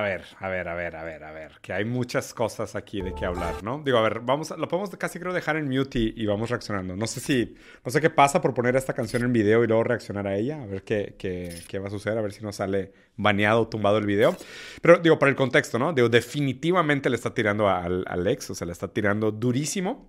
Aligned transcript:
a 0.00 0.02
ver, 0.02 0.24
a 0.38 0.48
ver, 0.48 0.68
a 0.68 0.74
ver, 0.74 0.96
a 0.96 1.04
ver, 1.04 1.24
a 1.24 1.32
ver, 1.32 1.52
que 1.60 1.74
hay 1.74 1.84
muchas 1.84 2.32
cosas 2.32 2.74
aquí 2.74 3.02
de 3.02 3.14
qué 3.14 3.26
hablar, 3.26 3.62
¿no? 3.62 3.82
Digo, 3.84 3.98
a 3.98 4.02
ver, 4.02 4.20
vamos, 4.20 4.50
lo 4.56 4.66
podemos 4.66 4.88
casi 4.96 5.18
creo 5.18 5.32
dejar 5.34 5.56
en 5.56 5.68
mute 5.68 5.98
y, 6.16 6.24
vamos 6.24 6.48
reaccionando. 6.48 6.96
No 6.96 7.06
sé 7.06 7.20
si, 7.20 7.54
no 7.84 7.90
sé 7.90 8.00
qué 8.00 8.08
pasa 8.08 8.40
por 8.40 8.54
poner 8.54 8.76
esta 8.76 8.94
canción 8.94 9.22
en 9.24 9.32
video 9.32 9.62
y 9.62 9.66
luego 9.66 9.84
reaccionar 9.84 10.26
a 10.26 10.36
ella, 10.36 10.62
a 10.62 10.66
ver 10.66 10.82
qué, 10.84 11.16
qué, 11.18 11.54
qué 11.68 11.78
va 11.78 11.88
a 11.88 11.90
suceder, 11.90 12.16
a 12.16 12.22
ver 12.22 12.32
si 12.32 12.42
nos 12.42 12.56
sale 12.56 12.92
baneado 13.16 13.62
o 13.62 13.68
tumbado 13.68 13.98
el 13.98 14.06
video. 14.06 14.34
Pero 14.80 14.98
digo, 14.98 15.18
para 15.18 15.28
el 15.28 15.36
contexto, 15.36 15.78
¿no? 15.78 15.92
Digo, 15.92 16.08
definitivamente 16.08 17.10
le 17.10 17.16
está 17.16 17.34
tirando 17.34 17.68
al, 17.68 18.04
al 18.06 18.26
ex, 18.26 18.48
o 18.50 18.54
sea, 18.54 18.66
le 18.66 18.72
está 18.72 18.88
tirando 18.88 19.30
durísimo. 19.30 20.08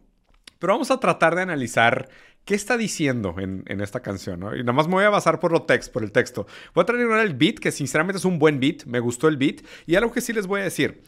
Pero 0.61 0.73
vamos 0.73 0.91
a 0.91 0.99
tratar 0.99 1.33
de 1.33 1.41
analizar 1.41 2.07
qué 2.45 2.53
está 2.53 2.77
diciendo 2.77 3.33
en, 3.39 3.81
esta 3.81 4.01
canción, 4.01 4.39
¿no? 4.39 4.55
Y 4.55 4.59
nada 4.59 4.73
más 4.73 4.87
me 4.87 4.93
voy 4.93 5.05
a 5.05 5.09
basar 5.09 5.39
por, 5.39 5.51
lo 5.51 5.63
text, 5.63 5.91
por 5.91 6.03
el 6.03 6.11
texto. 6.11 6.45
Voy 6.75 6.83
a 6.83 6.85
traer 6.85 7.01
el 7.01 7.33
beat, 7.33 7.55
que 7.55 7.71
sinceramente 7.71 8.19
es 8.19 8.25
un 8.25 8.38
buen 8.38 8.59
beat, 8.59 8.85
me 8.85 8.99
gustó 8.99 9.27
el 9.27 9.38
beat. 9.38 9.61
Y 9.88 9.95
algo 9.95 10.11
que 10.11 10.21
sí 10.21 10.33
les 10.33 10.45
voy 10.45 10.61
a 10.61 10.66
decir 10.66 11.02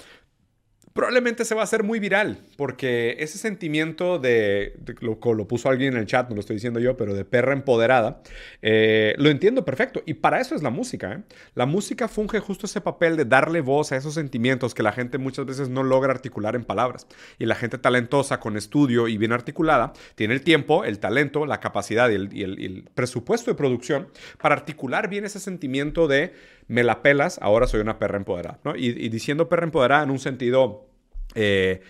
probablemente 0.94 1.44
se 1.44 1.56
va 1.56 1.62
a 1.62 1.64
hacer 1.64 1.84
muy 1.84 2.00
viral, 2.00 2.40
porque 2.56 3.16
ese 3.20 3.38
sentimiento 3.38 4.20
de, 4.20 4.76
lo, 5.02 5.20
lo, 5.34 5.48
puso 5.48 5.70
alguien 5.70 5.94
en 5.94 6.00
el 6.00 6.06
chat, 6.06 6.30
no 6.30 6.36
lo 6.36 6.42
estoy 6.42 6.56
diciendo 6.56 6.80
yo, 6.80 6.96
pero 6.96 7.14
de 7.16 7.26
perra 7.26 7.54
empoderada, 7.54 8.22
eh, 8.62 9.16
lo 9.18 9.30
entiendo 9.30 9.66
perfecto. 9.66 10.04
Y 10.06 10.16
para 10.16 10.40
eso 10.40 10.56
es 10.56 10.62
la 10.62 10.70
música. 10.70 11.14
¿eh? 11.14 11.20
La 11.56 11.66
música 11.66 12.08
funge 12.08 12.40
justo 12.40 12.68
ese 12.68 12.80
papel 12.82 13.18
de 13.18 13.26
darle 13.26 13.62
voz 13.62 13.92
a 13.92 13.98
esos 13.98 14.14
sentimientos 14.14 14.74
que 14.74 14.84
la 14.84 14.92
gente 14.92 15.18
muchas 15.18 15.46
veces 15.46 15.70
no 15.70 15.84
logra 15.84 16.12
articular 16.12 16.56
en 16.56 16.64
palabras. 16.64 17.08
Y 17.40 17.46
la 17.46 17.56
gente 17.56 17.78
talentosa, 17.78 18.40
con 18.40 18.56
estudio 18.56 19.08
y 19.08 19.18
bien 19.18 19.32
articulada, 19.32 19.94
tiene 20.16 20.36
el 20.36 20.42
tiempo, 20.42 20.86
el 20.86 21.00
talento, 21.00 21.46
la 21.46 21.60
capacidad 21.60 22.10
y 22.10 22.44
el, 22.44 22.90
presupuesto 22.94 23.50
de 23.50 23.56
producción 23.56 24.08
para 24.40 24.56
articular 24.56 25.10
bien 25.10 25.26
ese 25.26 25.40
sentimiento 25.40 26.08
de 26.08 26.34
me 26.68 26.84
la 26.84 27.02
pelas, 27.02 27.40
ahora 27.42 27.68
soy 27.68 27.82
una 27.82 28.00
perra 28.00 28.18
empoderada. 28.18 28.60
Y, 28.76 29.06
y 29.06 29.10
diciendo 29.10 29.50
perra 29.50 29.64
empoderada 29.64 30.04
en 30.04 30.12
un 30.12 30.20
sentido 30.20 30.88
eh, 31.36 31.82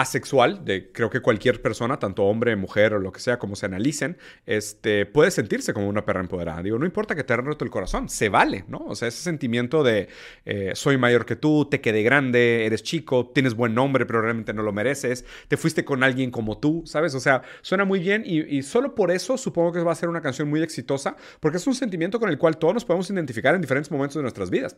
asexual, 0.00 0.64
de 0.64 0.92
creo 0.92 1.10
que 1.10 1.20
cualquier 1.20 1.62
persona, 1.62 1.98
tanto 1.98 2.24
hombre, 2.24 2.54
mujer 2.56 2.94
o 2.94 2.98
lo 2.98 3.12
que 3.12 3.20
sea, 3.20 3.38
como 3.38 3.56
se 3.56 3.66
analicen, 3.66 4.18
este, 4.44 5.06
puede 5.06 5.30
sentirse 5.30 5.72
como 5.72 5.88
una 5.88 6.04
perra 6.04 6.20
empoderada. 6.20 6.62
Digo, 6.62 6.78
no 6.78 6.86
importa 6.86 7.14
que 7.14 7.24
te 7.24 7.32
haya 7.32 7.42
roto 7.42 7.64
el 7.64 7.70
corazón, 7.70 8.08
se 8.08 8.28
vale, 8.28 8.64
¿no? 8.68 8.78
O 8.86 8.94
sea, 8.94 9.08
ese 9.08 9.22
sentimiento 9.22 9.82
de 9.82 10.08
eh, 10.44 10.72
soy 10.74 10.98
mayor 10.98 11.24
que 11.24 11.36
tú, 11.36 11.66
te 11.70 11.80
quedé 11.80 12.02
grande, 12.02 12.66
eres 12.66 12.82
chico, 12.82 13.30
tienes 13.34 13.54
buen 13.54 13.74
nombre, 13.74 14.06
pero 14.06 14.20
realmente 14.20 14.52
no 14.52 14.62
lo 14.62 14.72
mereces, 14.72 15.24
te 15.48 15.56
fuiste 15.56 15.84
con 15.84 16.02
alguien 16.02 16.30
como 16.30 16.58
tú, 16.58 16.82
¿sabes? 16.84 17.14
O 17.14 17.20
sea, 17.20 17.42
suena 17.62 17.84
muy 17.84 18.00
bien 18.00 18.22
y, 18.26 18.56
y 18.56 18.62
solo 18.62 18.94
por 18.94 19.10
eso 19.10 19.38
supongo 19.38 19.72
que 19.72 19.80
va 19.80 19.92
a 19.92 19.96
ser 19.96 20.08
una 20.08 20.20
canción 20.20 20.48
muy 20.48 20.62
exitosa, 20.62 21.16
porque 21.40 21.56
es 21.58 21.66
un 21.66 21.74
sentimiento 21.74 22.20
con 22.20 22.28
el 22.28 22.38
cual 22.38 22.58
todos 22.58 22.74
nos 22.74 22.84
podemos 22.84 23.08
identificar 23.10 23.54
en 23.54 23.60
diferentes 23.60 23.90
momentos 23.90 24.16
de 24.16 24.22
nuestras 24.22 24.50
vidas. 24.50 24.76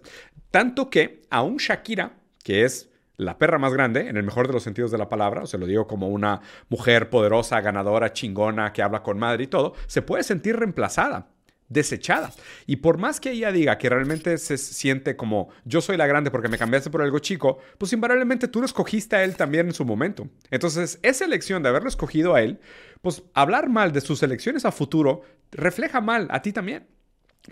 Tanto 0.51 0.91
que 0.91 1.23
aún 1.31 1.57
Shakira, 1.57 2.19
que 2.43 2.65
es 2.65 2.91
la 3.19 3.37
perra 3.37 3.59
más 3.59 3.75
grande, 3.75 4.09
en 4.09 4.17
el 4.17 4.23
mejor 4.23 4.47
de 4.47 4.55
los 4.55 4.63
sentidos 4.63 4.91
de 4.91 4.97
la 4.97 5.09
palabra, 5.11 5.43
o 5.43 5.47
se 5.47 5.59
lo 5.59 5.67
digo 5.67 5.87
como 5.87 6.09
una 6.09 6.41
mujer 6.71 7.11
poderosa, 7.11 7.61
ganadora, 7.61 8.13
chingona, 8.15 8.73
que 8.73 8.83
habla 8.83 9.03
con 9.03 9.19
madre 9.19 9.45
y 9.45 9.49
todo, 9.49 9.75
se 9.87 10.01
puede 10.01 10.23
sentir 10.23 10.57
reemplazada 10.57 11.29
desechada. 11.69 12.33
Y 12.67 12.77
por 12.77 12.99
más 12.99 13.21
que 13.21 13.33
ella 13.33 13.53
diga 13.53 13.79
que 13.79 13.89
realmente 13.89 14.39
se 14.39 14.57
siente 14.57 15.17
como 15.17 15.51
yo 15.65 15.81
soy 15.81 15.97
la 15.97 16.07
grande 16.07 16.31
porque 16.31 16.49
me 16.49 16.59
cambiaste 16.59 16.91
por 16.91 17.03
algo 17.03 17.19
chico, 17.19 17.59
pues 17.77 17.93
invariablemente 17.93 18.49
tú 18.49 18.61
lo 18.61 18.67
escogiste 18.67 19.17
a 19.17 19.25
él 19.25 19.37
también 19.37 19.67
en 19.67 19.75
su 19.75 19.85
momento. 19.85 20.29
Entonces, 20.51 20.99
esa 21.03 21.25
elección 21.25 21.63
de 21.63 21.69
haberlo 21.69 21.89
escogido 21.89 22.35
a 22.35 22.41
él, 22.41 22.59
pues 23.03 23.23
hablar 23.35 23.69
mal 23.69 23.93
de 23.93 24.01
sus 24.01 24.23
elecciones 24.23 24.65
a 24.65 24.73
futuro 24.73 25.23
refleja 25.51 26.01
mal 26.01 26.29
a 26.31 26.43
ti 26.43 26.53
también. 26.53 26.87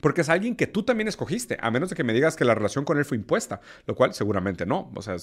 Porque 0.00 0.20
es 0.20 0.28
alguien 0.28 0.56
que 0.56 0.66
tú 0.66 0.82
también 0.82 1.08
escogiste, 1.08 1.56
a 1.60 1.70
menos 1.70 1.90
de 1.90 1.96
que 1.96 2.04
me 2.04 2.12
digas 2.12 2.36
que 2.36 2.44
la 2.44 2.54
relación 2.54 2.84
con 2.84 2.98
él 2.98 3.04
fue 3.04 3.16
impuesta, 3.16 3.60
lo 3.86 3.94
cual 3.94 4.14
seguramente 4.14 4.66
no. 4.66 4.90
O 4.94 5.02
sea, 5.02 5.16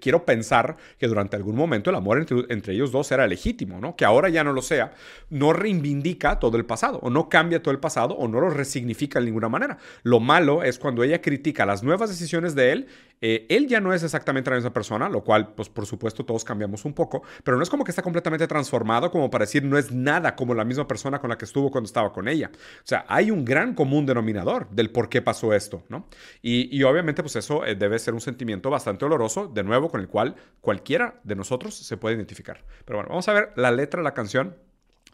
quiero 0.00 0.24
pensar 0.24 0.76
que 0.98 1.06
durante 1.06 1.36
algún 1.36 1.56
momento 1.56 1.90
el 1.90 1.96
amor 1.96 2.18
entre, 2.48 2.72
ellos 2.72 2.92
dos 2.92 3.10
era 3.12 3.26
legítimo, 3.26 3.80
¿no? 3.80 3.96
Que 3.96 4.04
ahora 4.04 4.28
ya 4.28 4.44
no 4.44 4.52
lo 4.52 4.62
sea, 4.62 4.92
no 5.30 5.52
reivindica 5.52 6.38
todo 6.38 6.56
el 6.56 6.64
pasado, 6.64 6.98
o 7.02 7.10
no 7.10 7.28
cambia 7.28 7.62
todo 7.62 7.72
el 7.72 7.80
pasado, 7.80 8.14
o 8.14 8.28
no 8.28 8.40
lo 8.40 8.50
resignifica 8.50 9.20
de 9.20 9.26
ninguna 9.26 9.48
manera. 9.48 9.78
Lo 10.02 10.20
malo 10.20 10.62
es 10.62 10.78
cuando 10.78 11.02
ella 11.02 11.20
critica 11.20 11.66
las 11.66 11.82
nuevas 11.82 12.10
decisiones 12.10 12.54
de 12.54 12.72
él, 12.72 12.86
eh, 13.20 13.46
él 13.48 13.68
ya 13.68 13.80
no 13.80 13.92
es 13.92 14.02
exactamente 14.02 14.50
la 14.50 14.56
misma 14.56 14.72
persona, 14.72 15.08
lo 15.08 15.22
cual, 15.22 15.54
pues 15.54 15.68
por 15.68 15.86
supuesto, 15.86 16.24
todos 16.24 16.44
cambiamos 16.44 16.84
un 16.84 16.94
poco, 16.94 17.22
pero 17.44 17.56
no 17.56 17.62
es 17.62 17.70
como 17.70 17.84
que 17.84 17.92
está 17.92 18.02
completamente 18.02 18.46
transformado, 18.46 19.10
como 19.10 19.30
para 19.30 19.44
decir 19.44 19.62
no 19.62 19.78
es 19.78 19.92
nada 19.92 20.34
como 20.34 20.54
la 20.54 20.64
misma 20.64 20.88
persona 20.88 21.20
con 21.20 21.30
la 21.30 21.38
que 21.38 21.44
estuvo 21.44 21.70
cuando 21.70 21.86
estaba 21.86 22.12
con 22.12 22.26
ella. 22.26 22.50
O 22.52 22.86
sea, 22.86 23.04
hay 23.08 23.30
un 23.30 23.44
gran 23.44 23.74
común 23.74 24.04
de 24.04 24.16
denominador 24.16 24.68
del 24.70 24.90
por 24.90 25.08
qué 25.08 25.22
pasó 25.22 25.52
esto, 25.52 25.82
¿no? 25.88 26.08
Y, 26.42 26.82
obviamente 26.82 27.22
pues 27.22 27.36
eso 27.36 27.64
eh, 27.64 27.74
debe 27.74 27.98
ser 27.98 28.14
un 28.14 28.20
sentimiento 28.20 28.70
bastante 28.70 29.04
oloroso, 29.04 29.48
de 29.48 29.62
nuevo, 29.62 29.90
con 29.90 30.00
el 30.00 30.08
cual 30.08 30.36
cualquiera 30.60 31.20
de 31.24 31.36
nosotros 31.36 31.76
se 31.76 31.96
puede 31.96 32.16
identificar. 32.16 32.64
Pero 32.84 32.98
bueno, 32.98 33.10
vamos 33.10 33.28
a 33.28 33.32
ver 33.32 33.52
la 33.56 33.70
letra 33.70 34.00
de 34.00 34.04
la 34.04 34.14
canción. 34.14 34.56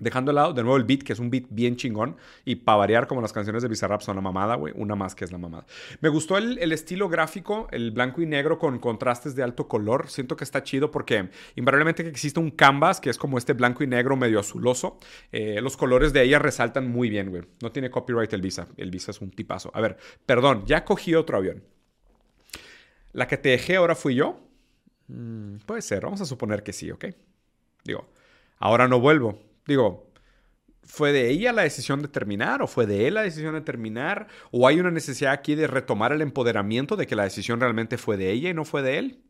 Dejando 0.03 0.33
de 0.33 0.35
lado 0.35 0.53
de 0.53 0.65
nuevo 0.65 0.77
el 0.77 0.83
beat, 0.83 1.03
que 1.05 1.13
es 1.13 1.21
un 1.21 1.31
beat 1.31 1.45
bien 1.49 1.77
chingón. 1.77 2.17
Y 2.45 2.57
para 2.57 2.79
variar, 2.79 3.07
como 3.07 3.21
las 3.21 3.33
canciones 3.33 3.63
de 3.63 3.69
Bizarrap 3.69 4.01
son 4.01 4.17
la 4.17 4.23
mamada, 4.23 4.57
güey. 4.57 4.75
Una 4.77 4.97
más 4.97 5.15
que 5.15 5.25
es 5.25 5.31
la 5.31 5.39
mamada. 5.39 5.65
Me 6.01 6.09
gustó 6.09 6.37
el, 6.39 6.73
estilo 6.73 7.09
gráfico, 7.09 7.69
el 7.71 7.93
blanco 7.93 8.21
y 8.21 8.27
negro 8.27 8.59
con 8.59 8.81
contrastes 8.81 9.37
de 9.37 9.45
alto 9.45 9.69
color. 9.69 10.11
Siento 10.11 10.35
que 10.37 10.43
está 10.43 10.65
chido 10.65 10.91
porque 10.91 11.31
invariablemente 11.55 12.03
que 12.03 12.11
existe 12.11 12.41
un 12.41 12.51
canvas 12.51 13.01
que 13.01 13.11
es 13.11 13.17
como 13.17 13.39
este 13.39 13.53
blanco 13.53 13.85
y 13.85 13.87
negro 13.87 14.17
medio 14.17 14.41
azuloso. 14.41 14.99
Eh, 15.31 15.61
los 15.62 15.77
colores 15.77 16.12
de 16.12 16.25
ella 16.25 16.41
resaltan 16.41 16.91
muy 16.91 17.09
bien, 17.09 17.31
güey. 17.31 17.45
No 17.62 17.71
tiene 17.71 17.89
copyright 17.89 18.33
el 18.33 18.43
Visa. 18.43 18.67
El 18.77 18.91
Visa 18.91 19.12
es 19.12 19.21
un 19.21 19.31
tipazo. 19.31 19.71
A 19.73 19.81
ver, 19.81 19.99
perdón, 20.27 20.65
ya 20.67 20.85
cogí 20.85 21.15
otro 21.15 21.37
avión. 21.37 21.62
La 23.12 23.29
que 23.29 23.37
te 23.37 23.51
dejé 23.51 23.77
ahora 23.77 23.95
fui 23.95 24.17
yo. 24.17 24.41
Mm, 25.07 25.59
puede 25.65 25.83
ser, 25.83 26.03
vamos 26.03 26.21
a 26.21 26.25
suponer 26.25 26.65
que 26.65 26.73
sí, 26.73 26.91
¿ok? 26.91 27.05
Digo, 27.85 28.09
ahora 28.59 28.89
no 28.89 28.99
vuelvo 28.99 29.52
Digo, 29.67 30.11
¿fue 30.83 31.12
de 31.12 31.31
ella 31.31 31.53
la 31.53 31.62
decisión 31.62 32.03
de 32.03 32.09
terminar 32.09 32.62
o 32.62 32.67
fue 32.67 32.87
de 32.87 33.06
él 33.09 33.15
la 33.15 33.23
decisión 33.23 33.55
de 33.55 33.61
terminar? 33.61 34.28
¿O 34.50 34.67
hay 34.67 34.81
una 34.81 34.91
necesidad 34.91 35.33
aquí 35.33 35.55
de 35.55 35.67
retomar 35.67 36.12
el 36.12 36.23
empoderamiento 36.23 36.97
de 36.97 37.06
que 37.06 37.17
la 37.17 37.25
decisión 37.25 37.61
realmente 37.61 37.99
fue 37.99 38.17
de 38.17 38.31
ella 38.31 38.50
y 38.50 38.55
no 38.55 38.65
fue 38.65 38.83
de 38.83 38.99
él? 38.99 39.23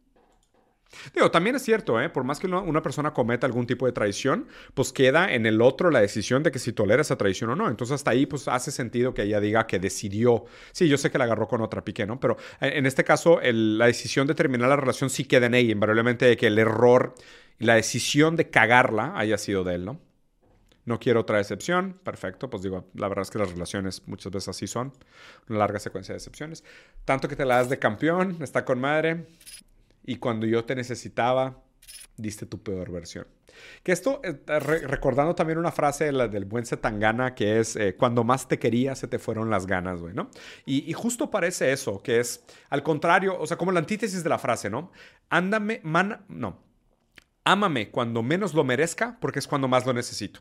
Digo, 1.15 1.31
también 1.31 1.57
es 1.57 1.63
cierto, 1.63 2.01
¿eh? 2.01 2.09
por 2.11 2.25
más 2.25 2.39
que 2.39 2.47
una 2.47 2.83
persona 2.83 3.13
cometa 3.13 3.47
algún 3.47 3.67
tipo 3.67 3.87
de 3.87 3.93
traición, 3.93 4.47
pues 4.75 4.93
queda 4.93 5.33
en 5.33 5.47
el 5.47 5.61
otro 5.63 5.91
la 5.91 6.01
decisión 6.01 6.43
de 6.43 6.51
que 6.51 6.59
si 6.59 6.73
tolera 6.73 7.03
esa 7.03 7.17
traición 7.17 7.51
o 7.51 7.57
no. 7.57 7.69
Entonces 7.69 7.95
hasta 7.95 8.11
ahí 8.11 8.27
pues 8.27 8.49
hace 8.49 8.71
sentido 8.71 9.15
que 9.15 9.23
ella 9.23 9.41
diga 9.41 9.67
que 9.67 9.79
decidió. 9.79 10.45
Sí, 10.73 10.89
yo 10.89 10.99
sé 10.99 11.11
que 11.11 11.19
la 11.19 11.25
agarró 11.25 11.49
con 11.49 11.63
otra 11.63 11.85
pique, 11.85 12.07
¿no? 12.07 12.21
Pero 12.21 12.37
en 12.61 12.87
este 12.87 13.05
caso 13.05 13.41
la 13.43 13.87
decisión 13.87 14.27
de 14.27 14.35
terminar 14.35 14.69
la 14.69 14.77
relación 14.77 15.11
sí 15.11 15.25
queda 15.25 15.47
en 15.47 15.55
ella, 15.55 15.73
invariablemente 15.73 16.27
de 16.27 16.37
que 16.37 16.49
el 16.49 16.59
error 16.59 17.15
y 17.59 17.65
la 17.65 17.75
decisión 17.75 18.37
de 18.37 18.51
cagarla 18.51 19.13
haya 19.17 19.39
sido 19.39 19.65
de 19.65 19.77
él, 19.77 19.85
¿no? 19.85 20.01
No 20.85 20.99
quiero 20.99 21.21
otra 21.21 21.39
decepción. 21.39 21.99
Perfecto, 22.03 22.51
pues 22.51 22.63
digo, 22.63 22.89
la 22.95 23.09
verdad 23.09 23.23
es 23.23 23.31
que 23.31 23.39
las 23.39 23.53
relaciones 23.53 24.03
muchas 24.07 24.33
veces 24.33 24.49
así 24.49 24.67
son. 24.67 24.93
Una 25.49 25.61
larga 25.61 25.79
secuencia 25.79 26.13
de 26.13 26.17
decepciones. 26.17 26.65
Tanto 27.05 27.29
que 27.29 27.37
te 27.37 27.45
la 27.45 27.57
das 27.57 27.71
de 27.71 27.79
campeón, 27.79 28.39
está 28.41 28.65
con 28.65 28.81
madre. 28.81 29.27
Y 30.05 30.17
cuando 30.17 30.47
yo 30.47 30.65
te 30.65 30.75
necesitaba, 30.75 31.63
diste 32.17 32.47
tu 32.47 32.63
peor 32.63 32.91
versión. 32.91 33.27
Que 33.85 33.93
esto, 33.93 34.21
eh, 34.25 34.33
recordando 34.59 35.35
también 35.35 35.59
una 35.59 35.71
frase 35.71 36.11
la, 36.11 36.27
del 36.27 36.47
buen 36.47 36.67
Setangana, 36.67 37.35
que 37.35 37.61
es, 37.61 37.77
eh, 37.77 37.95
cuando 37.97 38.25
más 38.25 38.49
te 38.49 38.59
quería, 38.59 38.97
se 38.97 39.07
te 39.07 39.19
fueron 39.19 39.51
las 39.51 39.67
ganas, 39.67 40.01
güey, 40.01 40.15
¿no? 40.15 40.31
Y, 40.65 40.91
y, 40.91 40.95
justo 40.95 41.31
parece 41.31 41.71
eso, 41.71 42.03
que 42.03 42.19
es, 42.19 42.45
al 42.71 42.83
contrario, 42.83 43.39
o 43.39 43.47
sea, 43.47 43.59
como 43.59 43.71
la 43.71 43.81
antítesis 43.81 44.25
de 44.25 44.31
la 44.31 44.39
frase, 44.39 44.71
¿no? 44.71 44.91
Ándame, 45.29 45.81
man, 45.85 46.25
no. 46.29 46.59
Ámame 47.45 47.91
cuando 47.91 48.23
menos 48.23 48.55
lo 48.55 48.65
merezca, 48.65 49.19
porque 49.21 49.39
es 49.39 49.47
cuando 49.47 49.69
más 49.69 49.85
lo 49.85 49.93
necesito 49.93 50.41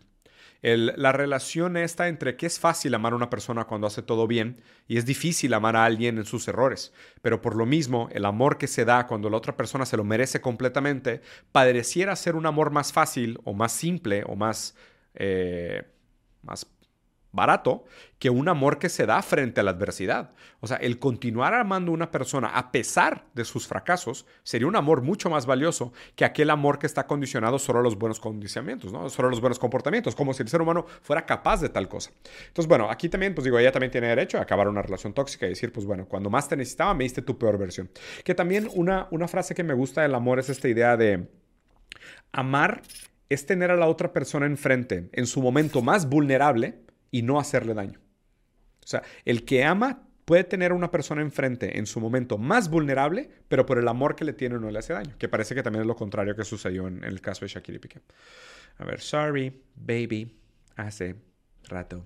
la 0.62 1.12
relación 1.12 1.76
está 1.76 2.08
entre 2.08 2.38
que 2.38 2.46
es 2.46 2.60
fácil 2.60 2.94
amar 2.94 3.14
a 3.14 3.16
una 3.16 3.32
persona 3.32 3.66
cuando 3.66 3.88
hace 3.88 4.04
todo 4.04 4.28
bien 4.28 4.62
y 4.88 4.98
es 4.98 5.06
difícil 5.06 5.54
amar 5.56 5.76
a 5.76 5.86
alguien 5.86 6.20
en 6.20 6.26
sus 6.26 6.48
errores. 6.48 6.94
Pero 7.24 7.42
por 7.42 7.56
lo 7.56 7.66
mismo, 7.66 8.10
el 8.12 8.26
amor 8.26 8.60
que 8.60 8.68
se 8.68 8.86
da 8.86 9.08
cuando 9.08 9.30
la 9.30 9.38
otra 9.38 9.58
persona 9.58 9.86
se 9.86 9.98
lo 9.98 10.04
merece 10.04 10.40
completamente 10.40 11.22
pareciera 11.52 12.16
ser 12.16 12.36
un 12.36 12.46
amor 12.46 12.70
más 12.70 12.94
fácil 12.94 13.40
o 13.44 13.54
más 13.54 13.72
simple 13.72 14.24
o 14.28 14.36
más, 14.36 14.76
eh, 15.16 15.84
barato 17.32 17.86
que 18.20 18.30
un 18.30 18.48
amor 18.50 18.78
que 18.78 18.90
se 18.90 19.06
da 19.06 19.22
frente 19.22 19.62
a 19.62 19.64
la 19.64 19.72
adversidad. 19.72 20.32
O 20.60 20.68
sea, 20.68 20.78
el 20.78 21.00
continuar 21.00 21.54
amando 21.54 21.92
a 21.92 21.96
una 21.96 22.12
persona 22.12 22.50
a 22.50 22.72
pesar 22.72 23.26
de 23.34 23.46
sus 23.46 23.68
fracasos 23.68 24.26
sería 24.44 24.68
un 24.68 24.76
amor 24.76 25.02
mucho 25.02 25.30
más 25.30 25.46
valioso 25.46 25.92
que 26.16 26.26
aquel 26.26 26.50
amor 26.50 26.78
que 26.78 26.86
está 26.86 27.08
condicionado 27.08 27.58
solo 27.58 27.80
a 27.80 27.82
los 27.82 27.98
buenos 27.98 28.20
condicionamientos, 28.20 28.92
¿no? 28.94 29.10
Solo 29.10 29.30
a 29.30 29.32
los 29.32 29.42
buenos 29.42 29.60
comportamientos, 29.60 30.16
como 30.16 30.34
si 30.34 30.44
el 30.44 30.50
ser 30.50 30.62
humano 30.62 30.86
fuera 31.02 31.26
capaz 31.26 31.62
de 31.62 31.70
tal 31.70 31.88
cosa. 31.88 32.12
Entonces, 32.48 32.68
bueno, 32.68 32.92
aquí 32.92 33.10
también, 33.10 33.34
pues 33.34 33.46
digo, 33.46 33.58
ella 33.58 33.72
también 33.72 33.92
tiene 33.92 34.08
derecho 34.08 34.38
a 34.38 34.42
acabar 34.42 34.68
una 34.68 34.82
relación 34.82 35.14
tóxica 35.14 35.46
y 35.46 35.50
decir, 35.50 35.72
pues 35.72 35.86
bueno, 35.86 36.06
cuando 36.06 36.30
más 36.30 36.48
te 36.48 36.56
necesitaba, 36.56 36.94
me 36.94 37.06
diste 37.06 37.22
tu 37.22 37.38
peor 37.38 37.58
versión. 37.58 37.90
Que 38.24 38.36
también 38.36 38.70
una, 38.74 39.08
una 39.12 39.28
frase 39.28 39.56
que 39.56 39.64
me 39.64 39.74
gusta 39.74 40.02
del 40.02 40.14
amor 40.14 40.40
es 40.40 40.50
esta 40.50 40.68
idea 40.68 40.96
de 40.98 41.28
amar 42.32 42.82
es 43.30 43.46
tener 43.46 43.72
a 43.72 43.78
la 43.78 43.88
otra 43.88 44.12
persona 44.12 44.46
enfrente 44.46 45.10
en 45.14 45.26
su 45.26 45.42
momento 45.42 45.82
más 45.82 46.10
vulnerable 46.10 46.82
y 47.12 47.22
no 47.22 47.40
hacerle 47.40 47.74
daño. 47.74 48.00
O 48.84 48.88
sea, 48.88 49.04
el 49.26 49.46
que 49.46 49.64
ama 49.64 50.08
puede 50.26 50.44
tener 50.44 50.72
a 50.72 50.76
una 50.76 50.92
persona 50.92 51.22
enfrente 51.22 51.78
en 51.78 51.86
su 51.86 52.00
momento 52.00 52.38
más 52.38 52.70
vulnerable, 52.70 53.30
pero 53.48 53.66
por 53.66 53.78
el 53.78 53.88
amor 53.88 54.16
que 54.16 54.26
le 54.26 54.34
tiene 54.34 54.58
no 54.58 54.72
le 54.72 54.80
hace 54.80 54.94
daño. 54.94 55.16
Que 55.20 55.28
parece 55.30 55.54
que 55.54 55.62
también 55.62 55.82
es 55.82 55.88
lo 55.88 55.96
contrario 55.96 56.36
que 56.36 56.46
sucedió 56.46 56.88
en, 56.88 57.04
el 57.04 57.22
caso 57.22 57.46
de 57.46 57.50
Shakira 57.50 57.76
y 57.76 57.80
Piqué. 57.80 58.02
A 58.78 58.86
ver, 58.86 59.02
sorry, 59.02 59.62
baby, 59.76 60.40
hace 60.76 61.16
rato 61.68 62.06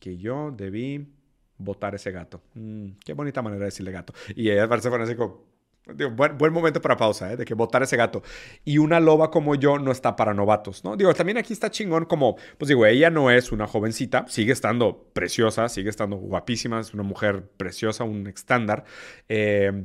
que 0.00 0.16
yo 0.16 0.50
debí 0.50 1.14
botar 1.58 1.94
ese 1.94 2.10
gato. 2.10 2.42
Mm, 2.54 2.92
qué 3.04 3.12
bonita 3.12 3.42
manera 3.42 3.60
de 3.60 3.66
decirle 3.66 3.92
gato. 3.92 4.12
Y 4.34 4.50
ella 4.50 4.68
parece 4.68 5.16
como, 5.16 5.51
Buen, 5.84 6.52
momento 6.52 6.80
para 6.80 6.96
pausa, 6.96 7.32
¿eh? 7.32 7.36
de 7.36 7.44
que 7.44 7.54
botar 7.54 7.82
ese 7.82 7.96
gato. 7.96 8.22
Y 8.64 8.78
una 8.78 9.00
loba 9.00 9.32
como 9.32 9.56
yo 9.56 9.78
no 9.78 9.90
está 9.90 10.14
para 10.14 10.32
novatos, 10.32 10.84
¿no? 10.84 10.96
Digo, 10.96 11.12
también 11.12 11.38
aquí 11.38 11.52
está 11.52 11.70
chingón 11.70 12.04
como, 12.04 12.36
pues 12.56 12.68
digo, 12.68 12.86
ella 12.86 13.10
no 13.10 13.32
es 13.32 13.50
una 13.50 13.66
jovencita, 13.66 14.24
sigue 14.28 14.52
estando 14.52 15.10
preciosa, 15.12 15.68
sigue 15.68 15.90
estando 15.90 16.16
guapísima, 16.16 16.80
es 16.80 16.94
una 16.94 17.02
mujer 17.02 17.48
preciosa, 17.56 18.04
un 18.04 18.28
estándar. 18.28 18.84
Eh, 19.28 19.84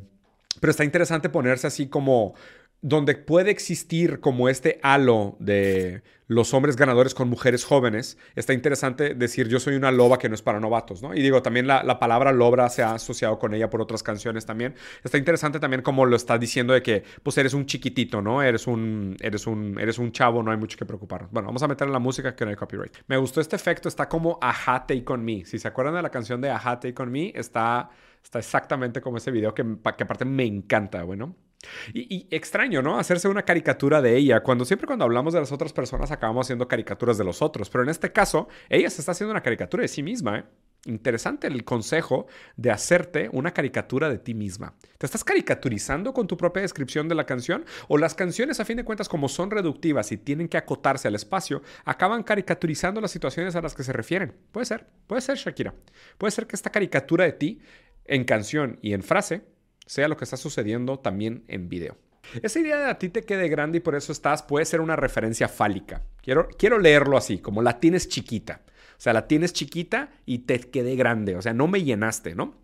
pero 0.60 0.72
está 0.72 0.84
interesante 0.84 1.30
ponerse 1.30 1.66
así 1.66 1.88
como 1.88 2.36
donde 2.82 3.16
puede 3.16 3.52
existir 3.52 4.20
como 4.20 4.50
este 4.50 4.80
halo 4.84 5.36
de 5.40 6.04
los 6.28 6.54
hombres 6.54 6.76
ganadores 6.76 7.16
con 7.16 7.30
mujeres 7.30 7.64
jóvenes, 7.64 8.18
está 8.36 8.54
interesante 8.54 9.16
decir 9.16 9.48
yo 9.48 9.60
soy 9.60 9.76
una 9.76 9.92
loba 9.92 10.20
que 10.20 10.30
no 10.30 10.36
es 10.36 10.42
para 10.42 10.60
novatos, 10.60 11.02
¿no? 11.02 11.16
Y 11.16 11.22
digo, 11.22 11.42
también 11.42 11.68
la, 11.68 12.00
palabra 12.00 12.32
loba 12.32 12.70
se 12.70 12.84
ha 12.84 12.94
asociado 12.94 13.40
con 13.40 13.54
ella 13.54 13.70
por 13.70 13.82
otras 13.82 14.04
canciones 14.04 14.46
también. 14.46 14.76
Está 15.04 15.18
interesante 15.18 15.60
también 15.60 15.82
como 15.82 16.06
lo 16.06 16.16
está 16.16 16.38
diciendo 16.38 16.74
de 16.74 16.84
que 16.84 17.04
pues 17.24 17.38
eres 17.38 17.54
un 17.54 17.66
chiquitito, 17.66 18.22
¿no? 18.22 18.44
Eres 18.44 18.68
un, 18.68 19.16
eres 19.22 19.48
un, 19.48 19.80
eres 19.80 19.98
un 19.98 20.12
chavo, 20.12 20.44
no 20.44 20.52
hay 20.52 20.58
mucho 20.58 20.78
que 20.78 20.86
preocupar. 20.86 21.30
Bueno, 21.32 21.48
vamos 21.48 21.64
a 21.64 21.68
meter 21.68 21.88
en 21.88 21.94
la 21.94 22.00
música 22.00 22.36
que 22.36 22.46
no 22.46 22.52
hay 22.52 22.58
copyright. 22.58 22.94
Me 23.08 23.18
gustó 23.18 23.42
este 23.42 23.56
efecto, 23.56 23.88
está 23.88 24.10
como 24.10 24.38
Aja 24.42 24.86
Take 24.86 25.06
On 25.08 25.24
Me. 25.24 25.46
Si 25.46 25.58
se 25.60 25.68
acuerdan 25.68 25.96
de 25.96 26.02
la 26.02 26.12
canción 26.12 26.42
de 26.42 26.50
Aja 26.50 26.80
Take 26.80 27.02
On 27.02 27.12
Me, 27.12 27.32
está, 27.34 27.90
está 28.24 28.40
exactamente 28.40 29.02
como 29.02 29.18
ese 29.18 29.32
video 29.32 29.54
que, 29.54 29.64
que 29.98 30.04
aparte 30.04 30.26
me 30.26 30.46
encanta, 30.46 31.04
bueno. 31.04 31.47
Y, 31.94 32.28
extraño, 32.32 32.82
¿no? 32.82 33.00
Hacerse 33.00 33.28
una 33.28 33.44
caricatura 33.44 34.02
de 34.02 34.16
ella, 34.16 34.42
cuando 34.42 34.66
siempre 34.66 34.88
cuando 34.88 35.06
hablamos 35.06 35.34
de 35.34 35.40
las 35.40 35.52
otras 35.52 35.74
personas 35.74 36.12
acabamos 36.12 36.46
haciendo 36.46 36.68
caricaturas 36.68 37.18
de 37.18 37.24
los 37.24 37.42
otros, 37.42 37.70
pero 37.70 37.84
en 37.84 37.90
este 37.90 38.12
caso 38.12 38.48
ella 38.70 38.90
se 38.90 39.02
está 39.02 39.14
haciendo 39.14 39.32
una 39.32 39.42
caricatura 39.42 39.82
de 39.82 39.88
sí 39.88 40.04
misma, 40.04 40.40
¿eh? 40.40 40.46
Interesante 40.86 41.48
el 41.48 41.66
consejo 41.66 42.28
de 42.56 42.72
hacerte 42.72 43.30
una 43.34 43.54
caricatura 43.54 44.10
de 44.10 44.20
ti 44.20 44.34
misma. 44.34 44.76
¿Te 44.98 45.06
estás 45.06 45.24
caricaturizando 45.24 46.14
con 46.14 46.28
tu 46.28 46.38
propia 46.38 46.62
descripción 46.62 47.10
de 47.10 47.16
la 47.16 47.26
canción? 47.26 47.66
¿O 47.90 47.98
las 47.98 48.16
canciones, 48.16 48.60
a 48.62 48.66
fin 48.66 48.78
de 48.78 48.86
cuentas, 48.86 49.10
como 49.10 49.28
son 49.28 49.52
reductivas 49.52 50.12
y 50.14 50.18
tienen 50.18 50.48
que 50.48 50.56
acotarse 50.56 51.10
al 51.10 51.16
espacio, 51.16 51.62
acaban 51.84 52.24
caricaturizando 52.24 53.02
las 53.02 53.12
situaciones 53.12 53.56
a 53.56 53.62
las 53.62 53.76
que 53.76 53.84
se 53.84 53.92
refieren? 53.92 54.34
Puede 54.52 54.66
ser, 54.66 54.88
puede 55.08 55.22
ser, 55.22 55.36
Shakira. 55.36 55.74
Puede 56.18 56.32
ser 56.32 56.48
que 56.48 56.56
esta 56.56 56.70
caricatura 56.70 57.26
de 57.26 57.34
ti, 57.34 57.60
en 58.06 58.24
canción 58.24 58.80
y 58.82 58.94
en 58.94 59.04
frase, 59.04 59.44
sea 59.88 60.08
lo 60.08 60.16
que 60.16 60.26
está 60.26 60.38
sucediendo 60.38 61.00
también 61.00 61.44
en 61.48 61.68
video. 61.68 61.98
Esa 62.44 62.60
idea 62.60 62.78
de 62.78 62.90
a 62.90 63.00
ti 63.00 63.10
te 63.10 63.24
quede 63.24 63.48
grande 63.48 63.80
y 63.80 63.82
por 63.82 63.96
eso 63.96 64.12
estás 64.12 64.44
puede 64.44 64.66
ser 64.66 64.82
una 64.82 64.96
referencia 64.96 65.48
fálica. 65.48 66.04
Quiero, 66.22 66.50
quiero 66.58 66.78
leerlo 66.78 67.18
así, 67.18 67.40
como 67.40 67.62
la 67.62 67.80
tienes 67.80 68.08
chiquita. 68.10 68.62
O 68.92 69.02
sea, 69.02 69.14
la 69.14 69.28
tienes 69.28 69.54
chiquita 69.54 70.12
y 70.26 70.40
te 70.40 70.60
quedé 70.60 70.96
grande. 70.96 71.36
O 71.36 71.42
sea, 71.42 71.54
no 71.54 71.68
me 71.68 71.84
llenaste, 71.84 72.36
¿no? 72.36 72.56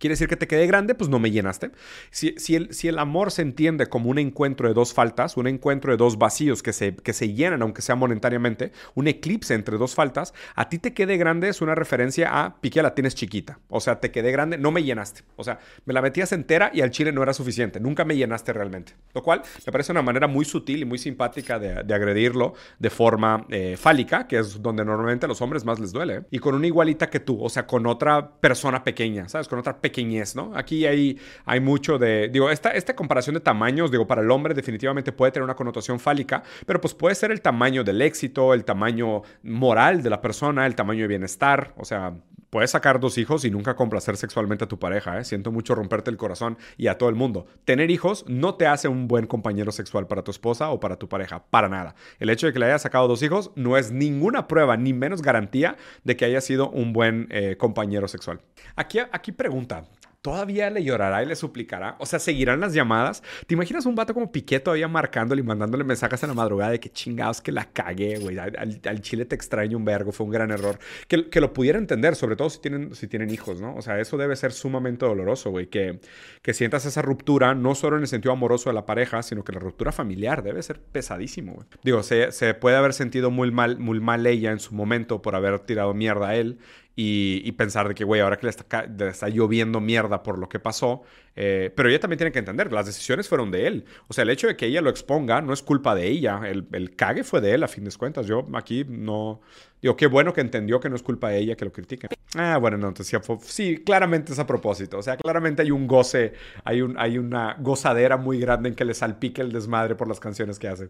Quiere 0.00 0.14
decir 0.14 0.28
que 0.28 0.36
te 0.36 0.48
quedé 0.48 0.66
grande, 0.66 0.94
pues 0.94 1.08
no 1.08 1.18
me 1.18 1.30
llenaste. 1.30 1.70
Si, 2.10 2.34
si, 2.38 2.56
el, 2.56 2.74
si, 2.74 2.88
el, 2.88 2.98
amor 2.98 3.30
se 3.30 3.42
entiende 3.42 3.86
como 3.86 4.10
un 4.10 4.18
encuentro 4.18 4.66
de 4.66 4.74
dos 4.74 4.92
faltas, 4.94 5.36
un 5.36 5.46
encuentro 5.46 5.92
de 5.92 5.96
dos 5.96 6.18
vacíos 6.18 6.62
que 6.62 6.72
se, 6.72 6.96
que 6.96 7.12
se 7.12 7.32
llenan, 7.34 7.62
aunque 7.62 7.82
sea 7.82 7.94
momentáneamente, 7.94 8.72
un 8.94 9.06
eclipse 9.06 9.54
entre 9.54 9.76
dos 9.76 9.94
faltas, 9.94 10.34
a 10.56 10.68
ti 10.68 10.78
te 10.78 10.94
quedé 10.94 11.16
grande 11.16 11.48
es 11.48 11.60
una 11.60 11.74
referencia 11.74 12.44
a 12.44 12.60
Piqué 12.60 12.82
la 12.82 12.94
tienes 12.94 13.14
chiquita. 13.14 13.60
O 13.68 13.80
sea, 13.80 14.00
te 14.00 14.10
quedé 14.10 14.32
grande, 14.32 14.58
no 14.58 14.72
me 14.72 14.82
llenaste. 14.82 15.22
O 15.36 15.44
sea, 15.44 15.58
me 15.84 15.94
la 15.94 16.02
metías 16.02 16.32
entera 16.32 16.70
y 16.72 16.80
al 16.80 16.90
chile 16.90 17.12
no 17.12 17.22
era 17.22 17.32
suficiente. 17.32 17.78
Nunca 17.78 18.04
me 18.04 18.16
llenaste 18.16 18.52
realmente. 18.52 18.94
Lo 19.14 19.22
cual 19.22 19.42
me 19.66 19.72
parece 19.72 19.92
una 19.92 20.02
manera 20.02 20.26
muy 20.26 20.44
sutil 20.44 20.80
y 20.80 20.84
muy 20.84 20.98
simpática 20.98 21.58
de, 21.58 21.82
de 21.84 21.94
agredirlo 21.94 22.54
de 22.78 22.90
forma 22.90 23.46
eh, 23.50 23.76
fálica, 23.76 24.26
que 24.26 24.38
es 24.38 24.62
donde 24.62 24.84
normalmente 24.84 25.26
a 25.26 25.28
los 25.28 25.40
hombres 25.42 25.64
más 25.64 25.78
les 25.78 25.92
duele. 25.92 26.24
Y 26.30 26.38
con 26.38 26.54
una 26.54 26.66
igualita 26.66 27.10
que 27.10 27.20
tú, 27.20 27.42
o 27.42 27.48
sea, 27.48 27.66
con 27.66 27.86
otra 27.86 28.32
persona 28.40 28.82
pequeña, 28.82 29.28
¿sabes? 29.28 29.48
Con 29.48 29.58
otra 29.58 29.80
pequeñez, 29.90 30.36
¿no? 30.36 30.52
Aquí 30.54 30.86
hay, 30.86 31.18
hay 31.44 31.60
mucho 31.60 31.98
de, 31.98 32.28
digo, 32.28 32.48
esta, 32.50 32.70
esta 32.70 32.94
comparación 32.94 33.34
de 33.34 33.40
tamaños, 33.40 33.90
digo, 33.90 34.06
para 34.06 34.22
el 34.22 34.30
hombre 34.30 34.54
definitivamente 34.54 35.10
puede 35.12 35.32
tener 35.32 35.44
una 35.44 35.56
connotación 35.56 35.98
fálica, 35.98 36.42
pero 36.64 36.80
pues 36.80 36.94
puede 36.94 37.14
ser 37.14 37.32
el 37.32 37.40
tamaño 37.40 37.82
del 37.82 38.00
éxito, 38.00 38.54
el 38.54 38.64
tamaño 38.64 39.22
moral 39.42 40.02
de 40.02 40.10
la 40.10 40.20
persona, 40.20 40.66
el 40.66 40.74
tamaño 40.76 41.02
de 41.02 41.08
bienestar, 41.08 41.74
o 41.76 41.84
sea, 41.84 42.14
Puedes 42.50 42.72
sacar 42.72 42.98
dos 42.98 43.16
hijos 43.16 43.44
y 43.44 43.50
nunca 43.50 43.76
complacer 43.76 44.16
sexualmente 44.16 44.64
a 44.64 44.68
tu 44.68 44.78
pareja, 44.78 45.20
¿eh? 45.20 45.24
Siento 45.24 45.52
mucho 45.52 45.76
romperte 45.76 46.10
el 46.10 46.16
corazón 46.16 46.58
y 46.76 46.88
a 46.88 46.98
todo 46.98 47.08
el 47.08 47.14
mundo. 47.14 47.46
Tener 47.64 47.92
hijos 47.92 48.24
no 48.26 48.56
te 48.56 48.66
hace 48.66 48.88
un 48.88 49.06
buen 49.06 49.28
compañero 49.28 49.70
sexual 49.70 50.08
para 50.08 50.24
tu 50.24 50.32
esposa 50.32 50.70
o 50.70 50.80
para 50.80 50.96
tu 50.96 51.08
pareja, 51.08 51.44
para 51.48 51.68
nada. 51.68 51.94
El 52.18 52.28
hecho 52.28 52.48
de 52.48 52.52
que 52.52 52.58
le 52.58 52.66
hayas 52.66 52.82
sacado 52.82 53.06
dos 53.06 53.22
hijos 53.22 53.52
no 53.54 53.76
es 53.76 53.92
ninguna 53.92 54.48
prueba 54.48 54.76
ni 54.76 54.92
menos 54.92 55.22
garantía 55.22 55.76
de 56.02 56.16
que 56.16 56.24
haya 56.24 56.40
sido 56.40 56.70
un 56.70 56.92
buen 56.92 57.28
eh, 57.30 57.56
compañero 57.56 58.08
sexual. 58.08 58.40
Aquí, 58.74 58.98
aquí 58.98 59.30
pregunta, 59.30 59.84
todavía 60.22 60.70
le 60.70 60.84
llorará 60.84 61.22
y 61.22 61.26
le 61.26 61.36
suplicará. 61.36 61.96
O 61.98 62.06
sea, 62.06 62.18
seguirán 62.18 62.60
las 62.60 62.74
llamadas. 62.74 63.22
¿Te 63.46 63.54
imaginas 63.54 63.86
un 63.86 63.94
vato 63.94 64.14
como 64.14 64.30
Piqué 64.30 64.60
todavía 64.60 64.88
marcándole 64.88 65.40
y 65.40 65.44
mandándole 65.44 65.84
mensajes 65.84 66.22
en 66.22 66.28
la 66.28 66.34
madrugada 66.34 66.72
de 66.72 66.80
que 66.80 66.90
chingados 66.90 67.40
que 67.40 67.52
la 67.52 67.64
cagué, 67.64 68.18
güey? 68.18 68.38
Al, 68.38 69.00
chile 69.00 69.24
te 69.24 69.34
extraño 69.34 69.78
un 69.78 69.84
vergo, 69.84 70.12
fue 70.12 70.26
un 70.26 70.32
gran 70.32 70.50
error. 70.50 70.78
Que, 71.08 71.30
que, 71.30 71.40
lo 71.40 71.52
pudiera 71.52 71.78
entender, 71.78 72.16
sobre 72.16 72.36
todo 72.36 72.50
si 72.50 72.60
tienen, 72.60 72.94
si 72.94 73.06
tienen 73.06 73.30
hijos, 73.30 73.60
¿no? 73.60 73.74
O 73.74 73.82
sea, 73.82 73.98
eso 73.98 74.16
debe 74.18 74.36
ser 74.36 74.52
sumamente 74.52 75.06
doloroso, 75.06 75.50
güey. 75.50 75.68
Que, 75.68 76.00
que 76.42 76.54
sientas 76.54 76.84
esa 76.84 77.02
ruptura, 77.02 77.54
no 77.54 77.74
solo 77.74 77.96
en 77.96 78.02
el 78.02 78.08
sentido 78.08 78.32
amoroso 78.32 78.70
de 78.70 78.74
la 78.74 78.86
pareja, 78.86 79.22
sino 79.22 79.44
que 79.44 79.52
la 79.52 79.60
ruptura 79.60 79.92
familiar 79.92 80.42
debe 80.42 80.62
ser 80.62 80.80
pesadísimo, 80.80 81.54
güey. 81.54 81.66
Digo, 81.82 82.02
se, 82.02 82.32
se 82.32 82.52
puede 82.54 82.76
haber 82.76 82.92
sentido 82.92 83.30
muy 83.30 83.50
mal, 83.50 83.78
muy 83.78 84.00
mal 84.00 84.26
ella 84.26 84.52
en 84.52 84.60
su 84.60 84.74
momento 84.74 85.22
por 85.22 85.34
haber 85.34 85.60
tirado 85.60 85.94
mierda 85.94 86.28
a 86.28 86.36
él 86.36 86.58
y, 87.02 87.52
pensar 87.52 87.88
de 87.88 87.94
que, 87.94 88.04
güey, 88.04 88.20
ahora 88.20 88.36
que 88.36 88.46
le 88.46 88.50
está, 88.50 89.28
lloviendo 89.28 89.80
mierda 89.80 90.22
por 90.22 90.38
lo 90.38 90.48
que 90.48 90.58
pasó, 90.58 91.02
eh, 91.34 91.72
pero 91.74 91.88
ella 91.88 91.98
también 91.98 92.18
tiene 92.18 92.30
que 92.30 92.38
entender, 92.38 92.70
las 92.72 92.84
decisiones 92.84 93.26
fueron 93.26 93.50
de 93.50 93.66
él. 93.66 93.84
O 94.08 94.12
sea, 94.12 94.22
el 94.22 94.30
hecho 94.30 94.46
de 94.46 94.56
que 94.56 94.66
ella 94.66 94.82
lo 94.82 94.90
exponga 94.90 95.40
no 95.40 95.54
es 95.54 95.62
culpa 95.62 95.94
de 95.94 96.06
ella, 96.06 96.42
el, 96.46 96.66
el 96.72 96.94
cague 96.96 97.24
fue 97.24 97.40
de 97.40 97.54
él 97.54 97.62
a 97.62 97.68
fin 97.68 97.84
de 97.84 97.90
cuentas. 97.92 98.26
Yo 98.26 98.46
aquí 98.54 98.84
no... 98.86 99.40
Digo, 99.80 99.96
qué 99.96 100.06
bueno 100.08 100.34
que 100.34 100.42
entendió 100.42 100.78
que 100.78 100.90
no 100.90 100.96
es 100.96 101.02
culpa 101.02 101.30
de 101.30 101.38
ella 101.38 101.56
que 101.56 101.64
lo 101.64 101.72
critiquen. 101.72 102.10
Ah, 102.34 102.58
bueno, 102.58 102.76
no, 102.76 102.88
entonces 102.88 103.18
sí, 103.44 103.78
claramente 103.78 104.32
es 104.32 104.38
a 104.38 104.46
propósito. 104.46 104.98
O 104.98 105.02
sea, 105.02 105.16
claramente 105.16 105.62
hay 105.62 105.70
un 105.70 105.86
goce, 105.86 106.34
hay, 106.64 106.82
un, 106.82 106.98
hay 106.98 107.16
una 107.16 107.56
gozadera 107.58 108.18
muy 108.18 108.38
grande 108.38 108.68
en 108.68 108.74
que 108.74 108.84
le 108.84 108.92
salpique 108.92 109.40
el 109.40 109.52
desmadre 109.52 109.94
por 109.94 110.06
las 110.06 110.20
canciones 110.20 110.58
que 110.58 110.68
hace. 110.68 110.88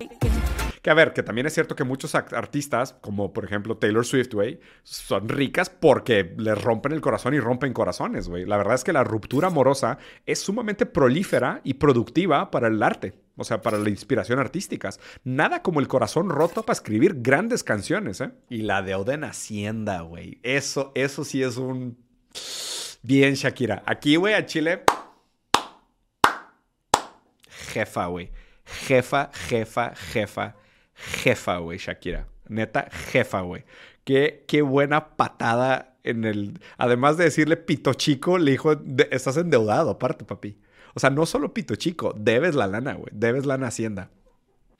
Que 0.82 0.88
a 0.88 0.94
ver, 0.94 1.12
que 1.12 1.22
también 1.22 1.46
es 1.46 1.52
cierto 1.52 1.76
que 1.76 1.84
muchos 1.84 2.14
artistas, 2.14 2.94
como 3.02 3.34
por 3.34 3.44
ejemplo 3.44 3.76
Taylor 3.76 4.04
Swift, 4.04 4.32
güey, 4.32 4.60
son 4.82 5.28
ricas 5.28 5.68
porque 5.68 6.34
les 6.38 6.60
rompen 6.60 6.92
el 6.92 7.02
corazón 7.02 7.34
y 7.34 7.40
rompen 7.40 7.74
corazones, 7.74 8.28
güey. 8.28 8.46
La 8.46 8.56
verdad 8.56 8.74
es 8.74 8.84
que 8.84 8.94
la 8.94 9.04
ruptura 9.04 9.48
amorosa 9.48 9.98
es 10.24 10.38
sumamente 10.38 10.86
prolífera 10.86 11.60
y 11.64 11.74
productiva 11.74 12.50
para 12.50 12.68
el 12.68 12.82
arte. 12.82 13.12
O 13.36 13.44
sea, 13.44 13.60
para 13.62 13.78
la 13.78 13.88
inspiración 13.88 14.38
artística. 14.38 14.90
Nada 15.24 15.62
como 15.62 15.80
el 15.80 15.88
corazón 15.88 16.28
roto 16.28 16.62
para 16.62 16.74
escribir 16.74 17.16
grandes 17.18 17.62
canciones, 17.62 18.20
¿eh? 18.20 18.32
Y 18.50 18.62
la 18.62 18.82
deuda 18.82 19.14
en 19.14 19.24
Hacienda, 19.24 20.02
güey. 20.02 20.40
Eso, 20.42 20.92
eso 20.94 21.24
sí 21.24 21.42
es 21.42 21.56
un... 21.56 21.96
Bien, 23.02 23.34
Shakira. 23.34 23.82
Aquí, 23.86 24.16
güey, 24.16 24.34
a 24.34 24.44
Chile... 24.44 24.82
Jefa, 27.72 28.06
güey. 28.06 28.30
Jefa, 28.64 29.30
jefa, 29.32 29.94
jefa 29.94 30.56
jefa, 31.00 31.58
güey, 31.58 31.78
Shakira. 31.78 32.28
Neta, 32.48 32.88
jefa, 32.90 33.40
güey. 33.42 33.64
Qué, 34.04 34.44
qué 34.46 34.62
buena 34.62 35.16
patada 35.16 35.96
en 36.02 36.24
el... 36.24 36.60
Además 36.78 37.16
de 37.16 37.24
decirle 37.24 37.56
pito 37.56 37.94
chico, 37.94 38.38
le 38.38 38.52
dijo, 38.52 38.72
estás 39.10 39.36
endeudado 39.36 39.90
aparte, 39.90 40.24
papi. 40.24 40.58
O 40.94 41.00
sea, 41.00 41.10
no 41.10 41.26
solo 41.26 41.54
pito 41.54 41.76
chico, 41.76 42.14
debes 42.16 42.54
la 42.54 42.66
lana, 42.66 42.94
güey. 42.94 43.10
Debes 43.12 43.46
lana 43.46 43.68
Hacienda. 43.68 44.10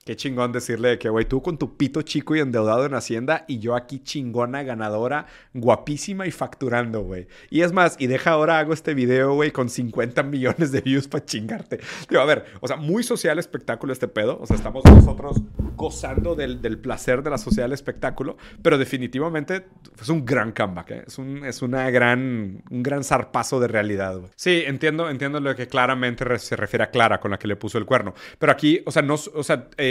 Qué 0.03 0.15
chingón 0.15 0.51
decirle 0.51 0.97
que, 0.97 1.09
güey, 1.09 1.25
tú 1.25 1.43
con 1.43 1.59
tu 1.59 1.77
pito 1.77 2.01
chico 2.01 2.35
y 2.35 2.39
endeudado 2.39 2.87
en 2.87 2.95
Hacienda 2.95 3.45
y 3.47 3.59
yo 3.59 3.75
aquí 3.75 3.99
chingona, 3.99 4.63
ganadora, 4.63 5.27
guapísima 5.53 6.25
y 6.25 6.31
facturando, 6.31 7.01
güey. 7.01 7.27
Y 7.51 7.61
es 7.61 7.71
más, 7.71 7.97
y 7.99 8.07
deja 8.07 8.31
ahora 8.31 8.57
hago 8.57 8.73
este 8.73 8.95
video, 8.95 9.35
güey, 9.35 9.51
con 9.51 9.69
50 9.69 10.23
millones 10.23 10.71
de 10.71 10.81
views 10.81 11.07
para 11.07 11.23
chingarte. 11.23 11.79
Digo, 12.09 12.19
a 12.19 12.25
ver, 12.25 12.45
o 12.61 12.67
sea, 12.67 12.77
muy 12.77 13.03
social 13.03 13.37
espectáculo 13.37 13.93
este 13.93 14.07
pedo. 14.07 14.39
O 14.41 14.47
sea, 14.47 14.55
estamos 14.55 14.83
nosotros 14.85 15.39
gozando 15.75 16.33
del, 16.33 16.59
placer 16.79 17.21
de 17.21 17.29
la 17.29 17.37
social 17.37 17.71
espectáculo, 17.71 18.37
pero 18.63 18.79
definitivamente 18.79 19.67
es 20.01 20.09
un 20.09 20.25
gran 20.25 20.51
comeback, 20.51 20.91
¿eh? 20.91 21.03
Es, 21.05 21.19
un, 21.19 21.45
es 21.45 21.61
una 21.61 21.91
gran, 21.91 22.63
un 22.71 22.81
gran 22.81 23.03
zarpazo 23.03 23.59
de 23.59 23.67
realidad, 23.67 24.17
güey. 24.17 24.31
Sí, 24.35 24.63
entiendo, 24.65 25.11
entiendo 25.11 25.39
lo 25.39 25.55
que 25.55 25.67
claramente 25.67 26.39
se 26.39 26.55
refiere 26.55 26.85
a 26.85 26.89
Clara 26.89 27.19
con 27.19 27.29
la 27.29 27.37
que 27.37 27.47
le 27.47 27.55
puso 27.55 27.77
el 27.77 27.85
cuerno. 27.85 28.15
Pero 28.39 28.51
aquí, 28.51 28.81
o 28.87 28.91
sea, 28.91 29.03
no, 29.03 29.13
o 29.13 29.43
sea, 29.43 29.67
eh, 29.77 29.90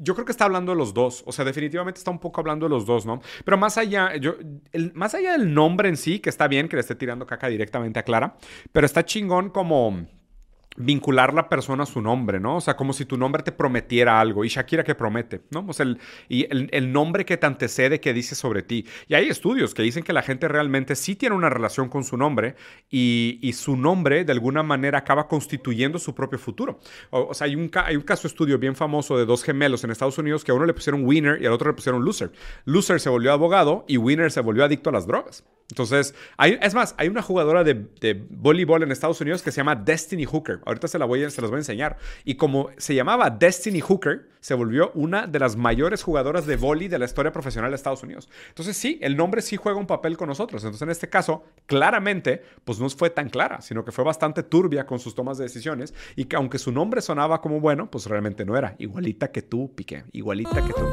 yo 0.00 0.14
creo 0.14 0.24
que 0.24 0.32
está 0.32 0.44
hablando 0.44 0.72
de 0.72 0.78
los 0.78 0.94
dos. 0.94 1.22
O 1.26 1.32
sea, 1.32 1.44
definitivamente 1.44 1.98
está 1.98 2.10
un 2.10 2.20
poco 2.20 2.40
hablando 2.40 2.66
de 2.66 2.70
los 2.70 2.86
dos, 2.86 3.04
¿no? 3.04 3.20
Pero 3.44 3.56
más 3.56 3.78
allá, 3.78 4.16
yo, 4.16 4.36
más 4.94 5.14
allá 5.14 5.32
del 5.32 5.52
nombre 5.52 5.88
en 5.88 5.96
sí, 5.96 6.20
que 6.20 6.30
está 6.30 6.48
bien 6.48 6.68
que 6.68 6.76
le 6.76 6.80
esté 6.80 6.94
tirando 6.94 7.26
caca 7.26 7.48
directamente 7.48 7.98
a 7.98 8.02
Clara, 8.04 8.36
pero 8.72 8.86
está 8.86 9.04
chingón 9.04 9.50
como 9.50 10.06
vincular 10.76 11.34
la 11.34 11.48
persona 11.48 11.82
a 11.82 11.86
su 11.86 12.00
nombre, 12.00 12.38
¿no? 12.38 12.56
O 12.56 12.60
sea, 12.60 12.76
como 12.76 12.92
si 12.92 13.04
tu 13.04 13.16
nombre 13.16 13.42
te 13.42 13.52
prometiera 13.52 14.20
algo. 14.20 14.44
Y 14.44 14.48
Shakira 14.48 14.84
que 14.84 14.94
promete, 14.94 15.42
¿no? 15.50 15.64
O 15.66 15.72
sea, 15.72 15.84
el, 15.84 15.98
y 16.28 16.46
el, 16.50 16.92
nombre 16.92 17.24
que 17.24 17.36
te 17.36 17.46
antecede 17.46 18.00
que 18.00 18.14
dice 18.14 18.34
sobre 18.34 18.62
ti. 18.62 18.86
Y 19.08 19.14
hay 19.14 19.28
estudios 19.28 19.74
que 19.74 19.82
dicen 19.82 20.04
que 20.04 20.12
la 20.12 20.22
gente 20.22 20.46
realmente 20.48 20.94
sí 20.94 21.16
tiene 21.16 21.34
una 21.34 21.50
relación 21.50 21.88
con 21.88 22.04
su 22.04 22.16
nombre 22.16 22.54
y, 22.88 23.38
y 23.42 23.52
su 23.54 23.76
nombre 23.76 24.24
de 24.24 24.32
alguna 24.32 24.62
manera 24.62 24.98
acaba 24.98 25.26
constituyendo 25.26 25.98
su 25.98 26.14
propio 26.14 26.38
futuro. 26.38 26.78
O, 27.10 27.34
sea, 27.34 27.46
hay 27.46 27.56
un, 27.56 27.70
hay 27.74 27.96
un 27.96 28.02
caso 28.02 28.26
estudio 28.26 28.58
bien 28.58 28.76
famoso 28.76 29.18
de 29.18 29.26
dos 29.26 29.42
gemelos 29.42 29.84
en 29.84 29.90
Estados 29.90 30.18
Unidos 30.18 30.44
que 30.44 30.52
a 30.52 30.54
uno 30.54 30.64
le 30.64 30.74
pusieron 30.74 31.04
winner 31.04 31.42
y 31.42 31.46
al 31.46 31.52
otro 31.52 31.70
le 31.70 31.74
pusieron 31.74 32.04
loser. 32.04 32.30
Loser 32.64 33.00
se 33.00 33.08
volvió 33.08 33.32
abogado 33.32 33.84
y 33.88 33.96
winner 33.96 34.30
se 34.30 34.40
volvió 34.40 34.64
adicto 34.64 34.90
a 34.90 34.92
las 34.92 35.06
drogas. 35.06 35.44
Entonces, 35.70 36.14
hay, 36.38 36.58
es 36.62 36.74
más, 36.74 36.94
hay 36.96 37.08
una 37.08 37.20
jugadora 37.20 37.62
de, 37.62 37.86
de, 38.00 38.24
voleibol 38.30 38.82
en 38.82 38.90
Estados 38.90 39.20
Unidos 39.20 39.42
que 39.42 39.52
se 39.52 39.58
llama 39.58 39.76
Destiny 39.76 40.24
Hooker. 40.24 40.60
Ahorita 40.64 40.88
se, 40.88 40.98
la 40.98 41.04
voy, 41.04 41.30
se 41.30 41.42
las 41.42 41.50
voy 41.50 41.58
a 41.58 41.60
enseñar. 41.60 41.98
Y 42.24 42.36
como 42.36 42.70
se 42.78 42.94
llamaba 42.94 43.28
Destiny 43.28 43.80
Hooker, 43.80 44.28
se 44.40 44.54
volvió 44.54 44.92
una 44.94 45.26
de 45.26 45.38
las 45.38 45.56
mayores 45.56 46.02
jugadoras 46.02 46.46
de 46.46 46.56
voleibol 46.56 46.78
de 46.78 46.98
la 46.98 47.04
historia 47.06 47.32
profesional 47.32 47.70
de 47.70 47.76
Estados 47.76 48.02
Unidos. 48.02 48.28
Entonces, 48.48 48.76
sí, 48.76 48.98
el 49.02 49.16
nombre 49.16 49.42
sí 49.42 49.56
juega 49.56 49.78
un 49.78 49.86
papel 49.86 50.16
con 50.16 50.28
nosotros. 50.28 50.62
Entonces, 50.62 50.82
en 50.82 50.90
este 50.90 51.08
caso, 51.08 51.44
claramente, 51.66 52.42
pues 52.64 52.78
no 52.78 52.88
fue 52.90 53.10
tan 53.10 53.28
clara, 53.28 53.60
sino 53.60 53.84
que 53.84 53.92
fue 53.92 54.04
bastante 54.04 54.42
turbia 54.42 54.86
con 54.86 54.98
sus 54.98 55.14
tomas 55.14 55.38
de 55.38 55.44
decisiones. 55.44 55.94
Y 56.14 56.26
que 56.26 56.36
aunque 56.36 56.58
su 56.58 56.72
nombre 56.72 57.00
sonaba 57.00 57.40
como 57.40 57.60
bueno, 57.60 57.90
pues 57.90 58.06
realmente 58.06 58.44
no 58.44 58.56
era. 58.56 58.74
Igualita 58.78 59.32
que 59.32 59.42
tú, 59.42 59.74
Piqué. 59.74 60.04
Igualita 60.12 60.64
que 60.64 60.72
tú. 60.72 60.86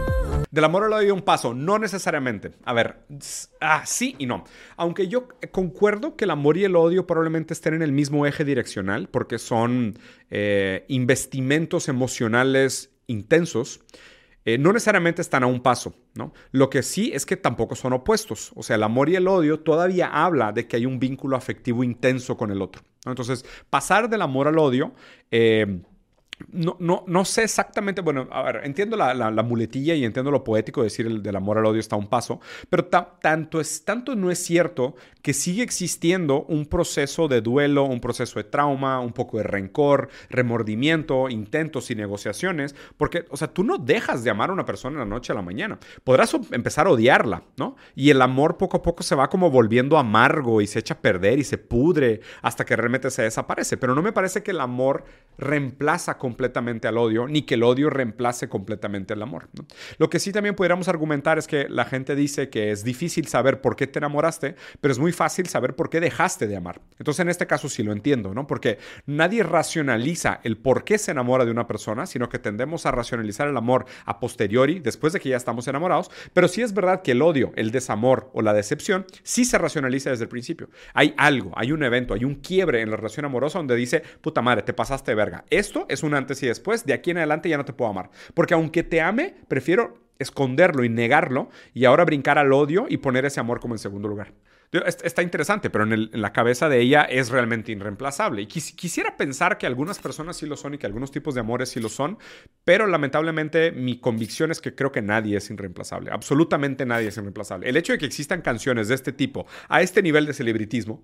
Del 0.49 0.63
amor 0.63 0.83
al 0.85 0.93
odio 0.93 1.13
un 1.13 1.21
paso, 1.21 1.53
no 1.53 1.77
necesariamente. 1.77 2.51
A 2.63 2.73
ver, 2.73 2.99
ah, 3.61 3.83
sí 3.85 4.15
y 4.17 4.25
no. 4.25 4.43
Aunque 4.77 5.07
yo 5.07 5.27
concuerdo 5.51 6.15
que 6.15 6.25
el 6.25 6.31
amor 6.31 6.57
y 6.57 6.63
el 6.63 6.75
odio 6.75 7.07
probablemente 7.07 7.53
estén 7.53 7.73
en 7.73 7.81
el 7.81 7.91
mismo 7.91 8.25
eje 8.25 8.43
direccional, 8.43 9.09
porque 9.09 9.39
son 9.39 9.97
eh, 10.29 10.85
investimentos 10.87 11.87
emocionales 11.87 12.91
intensos, 13.07 13.81
eh, 14.45 14.59
no 14.59 14.71
necesariamente 14.71 15.21
están 15.21 15.43
a 15.43 15.47
un 15.47 15.61
paso, 15.61 15.95
¿no? 16.13 16.31
Lo 16.51 16.69
que 16.69 16.83
sí 16.83 17.11
es 17.13 17.25
que 17.25 17.35
tampoco 17.35 17.75
son 17.75 17.93
opuestos. 17.93 18.51
O 18.55 18.61
sea, 18.61 18.75
el 18.75 18.83
amor 18.83 19.09
y 19.09 19.15
el 19.15 19.27
odio 19.27 19.59
todavía 19.59 20.07
habla 20.07 20.51
de 20.51 20.67
que 20.67 20.75
hay 20.75 20.85
un 20.85 20.99
vínculo 20.99 21.35
afectivo 21.35 21.83
intenso 21.83 22.37
con 22.37 22.51
el 22.51 22.61
otro. 22.61 22.83
Entonces, 23.05 23.43
pasar 23.69 24.09
del 24.09 24.21
amor 24.21 24.47
al 24.47 24.59
odio... 24.59 24.93
Eh, 25.31 25.81
no, 26.51 26.75
no, 26.79 27.03
no 27.07 27.25
sé 27.25 27.43
exactamente, 27.43 28.01
bueno, 28.01 28.27
a 28.31 28.43
ver, 28.43 28.61
entiendo 28.63 28.97
la, 28.97 29.13
la, 29.13 29.43
muletilla 29.43 29.93
y 29.95 30.03
entiendo 30.03 30.31
lo 30.31 30.43
poético 30.43 30.81
de 30.81 30.85
decir 30.85 31.07
el 31.07 31.23
del 31.23 31.35
amor 31.35 31.57
al 31.57 31.65
odio 31.65 31.79
está 31.79 31.95
a 31.95 31.99
un 31.99 32.07
paso, 32.07 32.41
pero 32.69 32.85
tanto, 32.85 33.61
es, 33.61 33.85
tanto 33.85 34.15
no 34.15 34.31
es 34.31 34.39
cierto 34.39 34.95
que 35.21 35.33
sigue 35.33 35.63
existiendo 35.63 36.43
un 36.43 36.65
proceso 36.65 37.27
de 37.27 37.41
duelo, 37.41 37.85
un 37.85 37.99
proceso 37.99 38.37
de 38.37 38.43
trauma, 38.43 38.99
un 38.99 39.13
poco 39.13 39.37
de 39.37 39.43
rencor, 39.43 40.09
remordimiento, 40.29 41.29
intentos 41.29 41.89
y 41.89 41.95
negociaciones, 41.95 42.75
porque, 42.97 43.25
o 43.29 43.37
sea, 43.37 43.47
tú 43.47 43.63
no 43.63 43.77
dejas 43.77 44.23
de 44.23 44.29
amar 44.29 44.49
a 44.49 44.53
una 44.53 44.65
persona 44.65 44.95
en 44.95 44.99
la 44.99 45.15
noche 45.15 45.31
a 45.31 45.35
la 45.35 45.41
mañana, 45.41 45.79
podrás 46.03 46.35
empezar 46.51 46.87
a 46.87 46.91
odiarla, 46.91 47.43
¿no? 47.57 47.75
Y 47.95 48.09
el 48.09 48.21
amor 48.21 48.57
poco 48.57 48.77
a 48.77 48.81
poco 48.81 49.03
se 49.03 49.15
va 49.15 49.29
como 49.29 49.49
volviendo 49.49 49.97
amargo 49.97 50.61
y 50.61 50.67
se 50.67 50.79
echa 50.79 50.95
a 50.95 50.99
perder 50.99 51.39
y 51.39 51.43
se 51.43 51.57
pudre 51.57 52.21
hasta 52.41 52.65
que 52.65 52.75
realmente 52.75 53.09
se 53.09 53.23
desaparece, 53.23 53.77
pero 53.77 53.95
no 53.95 54.01
me 54.01 54.11
parece 54.11 54.43
que 54.43 54.51
el 54.51 54.59
amor 54.59 55.05
reemplaza 55.37 56.17
completamente 56.25 56.87
al 56.87 56.97
odio, 56.97 57.27
ni 57.27 57.43
que 57.43 57.53
el 57.53 57.61
odio 57.61 57.91
reemplace 57.91 58.49
completamente 58.49 59.13
el 59.13 59.21
amor. 59.21 59.47
Lo 59.99 60.09
que 60.09 60.17
sí 60.17 60.31
también 60.31 60.55
pudiéramos 60.55 60.87
argumentar 60.87 61.37
es 61.37 61.45
que 61.45 61.69
la 61.69 61.85
gente 61.85 62.15
dice 62.15 62.49
que 62.49 62.71
es 62.71 62.83
difícil 62.83 63.27
saber 63.27 63.61
por 63.61 63.75
qué 63.75 63.85
te 63.85 63.99
enamoraste, 63.99 64.55
pero 64.81 64.91
es 64.91 64.97
muy 64.97 65.11
fácil 65.11 65.45
saber 65.45 65.75
por 65.75 65.91
qué 65.91 65.99
dejaste 65.99 66.47
de 66.47 66.55
amar. 66.55 66.81
Entonces 66.97 67.19
en 67.19 67.29
este 67.29 67.45
caso 67.45 67.69
sí 67.69 67.83
lo 67.83 67.91
entiendo, 67.91 68.33
¿no? 68.33 68.47
Porque 68.47 68.79
nadie 69.05 69.43
racionaliza 69.43 70.39
el 70.43 70.57
por 70.57 70.83
qué 70.83 70.97
se 70.97 71.11
enamora 71.11 71.45
de 71.45 71.51
una 71.51 71.67
persona, 71.67 72.07
sino 72.07 72.27
que 72.27 72.39
tendemos 72.39 72.87
a 72.87 72.91
racionalizar 72.91 73.47
el 73.47 73.55
amor 73.55 73.85
a 74.05 74.19
posteriori, 74.19 74.79
después 74.79 75.13
de 75.13 75.19
que 75.19 75.29
ya 75.29 75.37
estamos 75.37 75.67
enamorados, 75.67 76.09
pero 76.33 76.47
sí 76.47 76.63
es 76.63 76.73
verdad 76.73 77.03
que 77.03 77.11
el 77.11 77.21
odio, 77.21 77.51
el 77.55 77.69
desamor 77.69 78.31
o 78.33 78.41
la 78.41 78.55
decepción 78.55 79.05
sí 79.21 79.45
se 79.45 79.59
racionaliza 79.59 80.09
desde 80.09 80.23
el 80.23 80.29
principio. 80.29 80.71
Hay 80.95 81.13
algo, 81.17 81.51
hay 81.55 81.71
un 81.71 81.83
evento, 81.83 82.15
hay 82.15 82.25
un 82.25 82.33
quiebre 82.33 82.81
en 82.81 82.89
la 82.89 82.97
relación 82.97 83.27
amorosa 83.27 83.59
donde 83.59 83.75
dice, 83.75 84.01
puta 84.21 84.41
madre, 84.41 84.63
te 84.63 84.73
pasaste 84.73 85.11
de 85.11 85.15
verga. 85.15 85.45
Esto 85.51 85.85
es 85.87 86.01
un 86.01 86.14
antes 86.15 86.41
y 86.43 86.47
después, 86.47 86.85
de 86.85 86.93
aquí 86.93 87.11
en 87.11 87.17
adelante 87.17 87.49
ya 87.49 87.57
no 87.57 87.65
te 87.65 87.73
puedo 87.73 87.91
amar. 87.91 88.09
Porque 88.33 88.53
aunque 88.53 88.83
te 88.83 89.01
ame, 89.01 89.35
prefiero 89.47 90.05
esconderlo 90.19 90.83
y 90.83 90.89
negarlo 90.89 91.49
y 91.73 91.85
ahora 91.85 92.05
brincar 92.05 92.37
al 92.37 92.53
odio 92.53 92.85
y 92.89 92.97
poner 92.97 93.25
ese 93.25 93.39
amor 93.39 93.59
como 93.59 93.75
en 93.75 93.79
segundo 93.79 94.07
lugar. 94.07 94.33
Está 94.71 95.21
interesante, 95.21 95.69
pero 95.69 95.85
en, 95.85 96.09
la 96.11 96.33
cabeza 96.33 96.67
de 96.67 96.81
ella 96.81 97.03
es 97.03 97.29
realmente 97.29 97.71
irreemplazable. 97.71 98.41
Y 98.41 98.47
quisiera 98.47 99.15
pensar 99.15 99.57
que 99.57 99.67
algunas 99.67 99.99
personas 99.99 100.37
sí 100.37 100.45
lo 100.47 100.57
son 100.57 100.73
y 100.73 100.77
que 100.77 100.85
algunos 100.85 101.11
tipos 101.11 101.33
de 101.33 101.41
amores 101.41 101.69
sí 101.69 101.79
lo 101.79 101.87
son, 101.87 102.17
pero 102.65 102.87
lamentablemente 102.87 103.71
mi 103.71 103.99
convicción 103.99 104.51
es 104.51 104.59
que 104.59 104.75
creo 104.75 104.91
que 104.91 105.01
nadie 105.01 105.37
es 105.37 105.49
irreemplazable. 105.49 106.11
Absolutamente 106.11 106.85
nadie 106.85 107.07
es 107.07 107.17
irreemplazable. 107.17 107.69
El 107.69 107.77
hecho 107.77 107.93
de 107.93 107.99
que 107.99 108.05
existan 108.05 108.41
canciones 108.41 108.89
de 108.89 108.95
este 108.95 109.13
tipo 109.13 109.45
a 109.69 109.81
este 109.81 110.01
nivel 110.01 110.25
de 110.25 110.33
celebritismo 110.33 111.03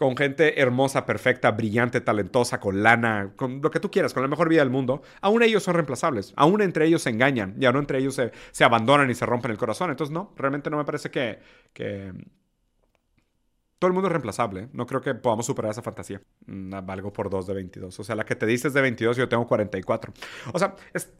con 0.00 0.16
gente 0.16 0.62
hermosa, 0.62 1.04
perfecta, 1.04 1.50
brillante, 1.50 2.00
talentosa, 2.00 2.58
con 2.58 2.82
lana, 2.82 3.34
con 3.36 3.60
lo 3.60 3.70
que 3.70 3.80
tú 3.80 3.90
quieras, 3.90 4.14
con 4.14 4.22
la 4.22 4.30
mejor 4.30 4.48
vida 4.48 4.62
del 4.62 4.70
mundo, 4.70 5.02
aún 5.20 5.42
ellos 5.42 5.62
son 5.62 5.74
reemplazables. 5.74 6.32
Aún 6.36 6.62
entre 6.62 6.86
ellos 6.86 7.02
se 7.02 7.10
engañan 7.10 7.54
y 7.60 7.66
aún 7.66 7.76
entre 7.76 7.98
ellos 7.98 8.14
se, 8.14 8.64
abandonan 8.64 9.10
y 9.10 9.14
se 9.14 9.26
rompen 9.26 9.50
el 9.50 9.58
corazón. 9.58 9.90
Entonces, 9.90 10.10
no, 10.10 10.32
realmente 10.38 10.70
no 10.70 10.78
me 10.78 10.86
parece 10.86 11.10
que, 11.10 11.40
todo 13.78 13.88
el 13.88 13.92
mundo 13.92 14.08
es 14.08 14.12
reemplazable. 14.12 14.70
No 14.72 14.86
creo 14.86 15.02
que 15.02 15.14
podamos 15.14 15.44
superar 15.44 15.70
esa 15.70 15.82
fantasía. 15.82 16.22
Mm, 16.46 16.70
valgo 16.82 17.12
por 17.12 17.28
dos 17.28 17.46
de 17.46 17.52
22. 17.52 18.00
O 18.00 18.02
sea, 18.02 18.14
la 18.14 18.24
que 18.24 18.36
te 18.36 18.46
dices 18.46 18.72
de 18.72 18.80
22, 18.80 19.18
yo 19.18 19.28
tengo 19.28 19.46
44. 19.46 20.14
O 20.54 20.58
sea, 20.58 20.76
es 20.94 21.12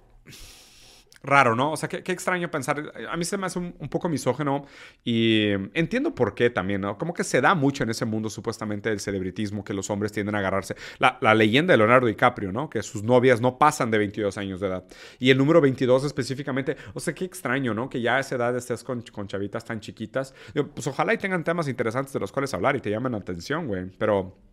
raro, 1.22 1.54
¿no? 1.54 1.72
O 1.72 1.76
sea, 1.76 1.88
qué, 1.88 2.12
extraño 2.12 2.50
pensar. 2.50 2.92
A 3.10 3.16
mí 3.16 3.24
se 3.24 3.36
me 3.36 3.46
hace 3.46 3.58
un, 3.58 3.72
poco 3.88 4.08
misógeno 4.08 4.64
y 5.04 5.50
entiendo 5.74 6.14
por 6.14 6.34
qué 6.34 6.50
también, 6.50 6.80
¿no? 6.80 6.96
Como 6.98 7.12
que 7.12 7.24
se 7.24 7.40
da 7.40 7.54
mucho 7.54 7.84
en 7.84 7.90
ese 7.90 8.04
mundo 8.04 8.30
supuestamente 8.30 8.88
del 8.88 9.00
celebritismo 9.00 9.64
que 9.64 9.74
los 9.74 9.90
hombres 9.90 10.12
tienden 10.12 10.34
a 10.34 10.38
agarrarse. 10.38 10.76
La, 10.98 11.34
leyenda 11.34 11.72
de 11.72 11.78
Leonardo 11.78 12.06
DiCaprio, 12.06 12.52
¿no? 12.52 12.68
Que 12.68 12.82
sus 12.82 13.02
novias 13.02 13.40
no 13.40 13.58
pasan 13.58 13.90
de 13.90 13.98
22 13.98 14.36
años 14.38 14.60
de 14.60 14.66
edad. 14.68 14.84
Y 15.18 15.30
el 15.30 15.38
número 15.38 15.60
22 15.60 16.04
específicamente, 16.04 16.76
o 16.94 17.00
sea, 17.00 17.14
qué 17.14 17.24
extraño, 17.24 17.74
¿no? 17.74 17.88
Que 17.88 18.00
ya 18.00 18.16
a 18.16 18.20
esa 18.20 18.36
edad 18.36 18.56
estés 18.56 18.84
con, 18.84 19.02
con 19.12 19.26
chavitas 19.26 19.64
tan 19.64 19.80
chiquitas. 19.80 20.34
Pues 20.74 20.86
ojalá 20.86 21.14
y 21.14 21.18
tengan 21.18 21.44
temas 21.44 21.68
interesantes 21.68 22.12
de 22.12 22.20
los 22.20 22.32
cuales 22.32 22.52
hablar 22.54 22.76
y 22.76 22.80
te 22.80 22.90
llamen 22.90 23.12
la 23.12 23.18
atención, 23.18 23.66
güey. 23.66 23.86
Pero... 23.98 24.49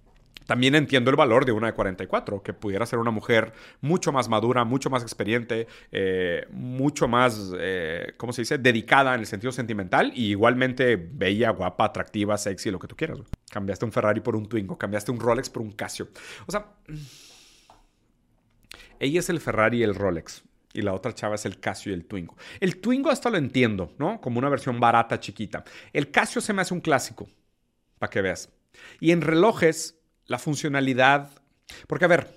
También 0.48 0.76
entiendo 0.76 1.12
el 1.12 1.18
valor 1.18 1.46
de 1.46 1.52
una 1.52 1.68
de 1.68 1.74
44, 1.74 2.42
que 2.42 2.54
pudiera 2.54 2.86
ser 2.86 3.00
una 3.00 3.12
mujer 3.12 3.54
mucho 3.82 4.12
más 4.12 4.30
madura, 4.30 4.64
mucho 4.64 4.90
más 4.90 5.04
experiente, 5.04 5.68
eh, 5.92 6.48
mucho 6.52 7.08
más, 7.08 7.52
eh, 7.60 8.14
¿cómo 8.18 8.34
se 8.34 8.42
dice?, 8.42 8.58
dedicada 8.58 9.14
en 9.14 9.20
el 9.20 9.28
sentido 9.28 9.52
sentimental 9.52 10.12
y 10.16 10.30
igualmente 10.32 10.96
bella, 10.96 11.52
guapa, 11.52 11.86
atractiva, 11.86 12.38
sexy, 12.38 12.72
lo 12.72 12.80
que 12.80 12.88
tú 12.88 12.96
quieras. 12.96 13.20
Cambiaste 13.52 13.86
un 13.86 13.92
Ferrari 13.92 14.22
por 14.22 14.36
un 14.36 14.48
Twingo, 14.48 14.78
cambiaste 14.78 15.12
un 15.12 15.20
Rolex 15.20 15.50
por 15.50 15.62
un 15.62 15.72
Casio. 15.72 16.08
O 16.48 16.52
sea, 16.52 16.66
ella 19.00 19.20
es 19.20 19.30
el 19.30 19.40
Ferrari 19.40 19.80
y 19.80 19.84
el 19.84 19.96
Rolex. 19.96 20.44
Y 20.74 20.82
la 20.82 20.94
otra 20.94 21.14
chava 21.14 21.36
es 21.36 21.46
el 21.46 21.60
Casio 21.60 21.92
y 21.92 21.96
el 21.96 22.06
Twingo. 22.06 22.36
El 22.60 22.80
Twingo 22.80 23.10
hasta 23.10 23.30
lo 23.30 23.38
entiendo, 23.38 23.94
¿no? 23.98 24.22
Como 24.22 24.40
una 24.40 24.50
versión 24.50 24.80
barata, 24.80 25.20
chiquita. 25.20 25.64
El 25.92 26.12
Casio 26.12 26.40
se 26.40 26.54
me 26.54 26.62
hace 26.62 26.74
un 26.74 26.82
clásico, 26.82 27.28
para 27.98 28.10
que 28.10 28.22
veas. 28.22 28.54
Y 29.00 29.12
en 29.12 29.22
relojes 29.22 29.97
la 30.28 30.38
funcionalidad. 30.40 31.32
Porque, 31.88 32.06
a 32.06 32.10
ver, 32.10 32.28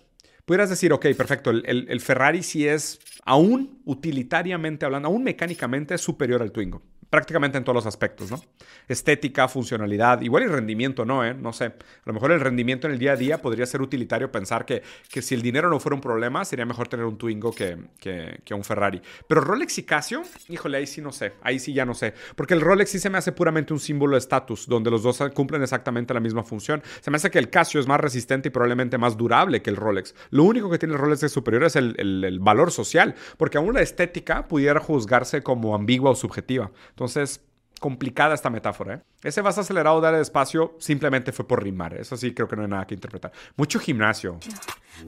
pudieras 0.45 0.71
decir, 0.71 0.93
ok, 0.93 1.07
perfecto, 1.17 1.51
el, 1.51 2.01
Ferrari 2.01 2.43
sí 2.43 2.67
es 2.67 2.99
aún 3.25 3.81
utilitariamente 3.85 4.87
hablando, 4.87 5.09
aún 5.09 5.23
mecánicamente 5.23 5.97
superior 5.99 6.43
al 6.43 6.53
Twingo 6.53 6.83
prácticamente 7.11 7.59
en 7.59 7.65
todos 7.65 7.75
los 7.75 7.87
aspectos, 7.87 8.31
¿no? 8.31 8.41
Estética, 8.89 9.49
funcionalidad, 9.49 10.21
igual 10.23 10.45
y 10.45 10.47
rendimiento, 10.47 11.05
¿no? 11.05 11.25
Eh? 11.25 11.35
No 11.35 11.53
sé. 11.53 11.65
A 11.65 11.75
lo 12.07 12.13
mejor 12.13 12.31
el 12.31 12.41
rendimiento 12.41 12.87
en 12.87 12.95
el 12.95 12.99
día 12.99 13.13
a 13.13 13.17
día 13.17 13.43
podría 13.43 13.67
ser 13.67 13.83
utilitario 13.83 14.31
pensar 14.31 14.65
que, 14.65 14.83
que 15.11 15.21
si 15.21 15.35
el 15.35 15.43
dinero 15.43 15.69
no 15.69 15.81
fuera 15.81 15.97
un 15.97 16.01
problema, 16.01 16.45
sería 16.45 16.65
mejor 16.65 16.89
tener 16.89 17.05
un 17.05 17.19
Twingo 17.19 17.53
que, 17.53 17.77
que, 17.99 18.55
un 18.55 18.65
Ferrari. 18.65 19.03
Pero 19.27 19.41
Rolex 19.41 19.79
y 19.79 19.83
Casio, 19.83 20.23
híjole, 20.49 20.79
ahí 20.79 20.87
sí 20.87 21.01
no 21.01 21.13
sé. 21.13 21.33
Ahí 21.43 21.59
sí 21.59 21.73
ya 21.73 21.85
no 21.85 21.95
sé. 21.95 22.15
Porque 22.37 22.55
el 22.55 22.61
Rolex 22.61 22.91
sí 22.91 23.01
se 23.01 23.11
me 23.11 23.19
hace 23.19 23.33
puramente 23.33 23.73
un 23.73 23.81
símbolo 23.81 24.13
de 24.13 24.19
estatus, 24.19 24.69
donde 24.69 24.91
los 24.91 25.03
dos 25.03 25.21
cumplen 25.35 25.63
exactamente 25.63 26.15
la 26.15 26.21
misma 26.21 26.45
función. 26.45 26.83
Se 27.01 27.11
me 27.11 27.17
hace 27.17 27.31
que 27.31 27.39
el 27.39 27.51
Casio 27.51 27.81
es 27.81 27.89
más 27.89 28.01
resistente 28.01 28.49
y 28.49 28.51
probablemente 28.51 28.99
más 28.99 29.17
durable 29.17 29.63
que 29.63 29.71
el 29.71 29.77
Rolex. 29.77 30.15
Lo 30.31 30.45
único 30.45 30.71
que 30.71 30.79
tiene 30.79 30.95
el 30.95 31.01
Rolex 31.01 31.21
de 31.21 31.29
superior 31.29 31.65
es 31.65 31.75
el, 31.75 31.95
el 31.99 32.39
valor 32.41 32.71
social, 32.71 33.17
porque 33.37 33.59
aún 33.59 33.75
la 33.75 33.83
estética 33.83 34.47
pudiera 34.47 34.79
juzgarse 34.81 35.43
como 35.43 35.75
ambigua 35.75 36.11
o 36.11 36.15
subjetiva. 36.15 36.71
Entonces, 37.01 37.41
complicada 37.81 38.35
esta 38.35 38.51
metáfora. 38.51 38.97
¿eh? 38.97 39.01
Ese 39.23 39.41
vas 39.41 39.57
acelerado, 39.57 40.03
dale 40.03 40.19
despacio, 40.19 40.77
simplemente 40.79 41.33
fue 41.33 41.49
por 41.49 41.63
rimar. 41.63 41.95
Eso 41.95 42.15
sí, 42.15 42.35
creo 42.35 42.47
que 42.47 42.57
no 42.57 42.63
hay 42.63 42.69
nada 42.69 42.87
que 42.87 42.93
interpretar. 42.93 43.33
Mucho 43.57 43.81
gimnasio. 43.81 44.39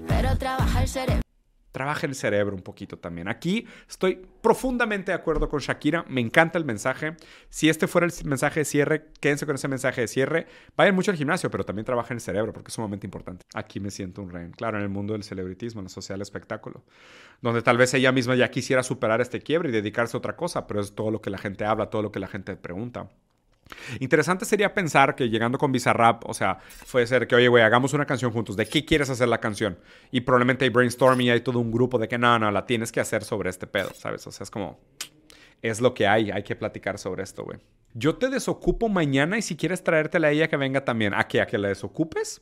Pero 0.09 0.39
trabaja 0.39 0.81
el 0.81 0.89
cerebro. 0.89 1.21
Trabaja 1.73 2.07
el 2.07 2.15
cerebro 2.15 2.55
un 2.55 2.63
poquito 2.63 2.99
también. 2.99 3.29
Aquí 3.29 3.67
estoy 3.89 4.25
profundamente 4.43 5.11
de 5.11 5.17
acuerdo 5.17 5.49
con 5.49 5.61
Shakira, 5.61 6.05
me 6.09 6.21
encanta 6.21 6.59
el 6.59 6.65
mensaje. 6.65 7.17
Si 7.49 7.69
este 7.69 7.89
fuera 7.89 8.07
el 8.07 8.13
mensaje 8.25 8.61
de 8.61 8.65
cierre, 8.65 9.09
quédense 9.21 9.47
con 9.47 9.55
ese 9.55 9.69
mensaje 9.69 10.03
de 10.03 10.09
cierre. 10.09 10.47
Vayan 10.77 10.95
mucho 10.95 11.11
al 11.11 11.17
gimnasio, 11.17 11.51
pero 11.51 11.65
también 11.65 11.85
trabajen 11.85 12.17
el 12.17 12.21
cerebro 12.21 12.53
porque 12.53 12.69
es 12.69 12.75
sumamente 12.75 13.07
importante. 13.07 13.45
Aquí 13.55 13.81
me 13.81 13.91
siento 13.91 14.23
un 14.23 14.31
rey. 14.31 14.51
Claro, 14.53 14.77
en 14.77 14.85
el 14.85 14.91
mundo 14.91 15.15
del 15.15 15.25
celebritismo, 15.25 15.81
en 15.81 15.87
la 15.87 15.91
sociedad 15.91 16.21
espectáculo, 16.21 16.85
donde 17.41 17.63
tal 17.63 17.79
vez 17.79 17.93
ella 17.95 18.13
misma 18.13 18.37
ya 18.37 18.51
quisiera 18.51 18.83
superar 18.83 19.21
este 19.21 19.41
quiebre 19.41 19.71
y 19.71 19.73
dedicarse 19.73 20.17
a 20.17 20.19
otra 20.19 20.37
cosa, 20.37 20.67
pero 20.67 20.81
es 20.81 20.95
todo 20.95 21.11
lo 21.11 21.21
que 21.21 21.31
la 21.31 21.39
gente 21.39 21.65
habla, 21.65 21.91
todo 21.91 22.03
lo 22.03 22.13
que 22.13 22.21
la 22.21 22.29
gente 22.29 22.55
pregunta. 22.57 23.09
Interesante 24.01 24.45
sería 24.45 24.75
pensar 24.75 25.15
que 25.15 25.29
llegando 25.29 25.59
con 25.59 25.73
Bizarrap, 25.73 26.29
o 26.29 26.35
sea, 26.35 26.59
puede 26.91 27.07
ser 27.07 27.27
que, 27.27 27.35
oye, 27.35 27.49
güey, 27.49 27.63
hagamos 27.63 27.93
una 27.95 28.07
canción 28.07 28.33
juntos. 28.33 28.57
¿De 28.57 28.67
qué 28.67 28.85
quieres 28.85 29.11
hacer 29.11 29.29
la 29.29 29.39
canción? 29.39 29.79
Y 30.11 30.23
probablemente 30.23 30.65
hay 30.65 30.71
brainstorming 30.71 31.29
y 31.29 31.31
hay 31.31 31.41
todo 31.41 31.59
un 31.59 31.71
grupo 31.71 31.99
de 31.99 32.09
que 32.09 32.19
no, 32.19 32.39
no, 32.39 32.51
la 32.51 32.67
tienes 32.67 32.93
que 32.93 33.01
hacer 33.01 33.25
sobre 33.25 33.51
este 33.51 33.67
pedo, 33.67 33.91
¿sabes? 33.95 34.27
O 34.27 34.33
sea, 34.33 34.45
es 34.45 34.51
como, 34.51 34.79
es 35.63 35.81
lo 35.81 35.95
que 35.95 36.07
hay, 36.07 36.31
hay 36.31 36.43
que 36.43 36.57
platicar 36.57 36.99
sobre 36.99 37.23
esto, 37.23 37.45
güey. 37.45 37.59
Yo 37.95 38.17
te 38.17 38.29
desocupo 38.29 38.89
mañana 38.89 39.37
y 39.37 39.43
si 39.43 39.57
quieres 39.57 39.85
traértela 39.85 40.29
a 40.29 40.31
ella 40.31 40.49
que 40.49 40.57
venga 40.57 40.85
también. 40.85 41.15
¿A 41.15 41.29
qué? 41.29 41.41
¿A 41.41 41.47
que 41.47 41.59
la 41.59 41.69
desocupes? 41.69 42.41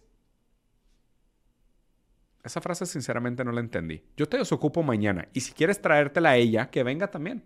Esa 2.44 2.60
frase 2.60 2.86
sinceramente 2.86 3.44
no 3.44 3.52
la 3.52 3.60
entendí. 3.60 4.02
Yo 4.16 4.28
te 4.28 4.38
desocupo 4.38 4.82
mañana 4.82 5.28
y 5.32 5.40
si 5.40 5.52
quieres 5.52 5.82
traértela 5.82 6.30
a 6.30 6.36
ella, 6.36 6.70
que 6.70 6.82
venga 6.84 7.10
también. 7.10 7.44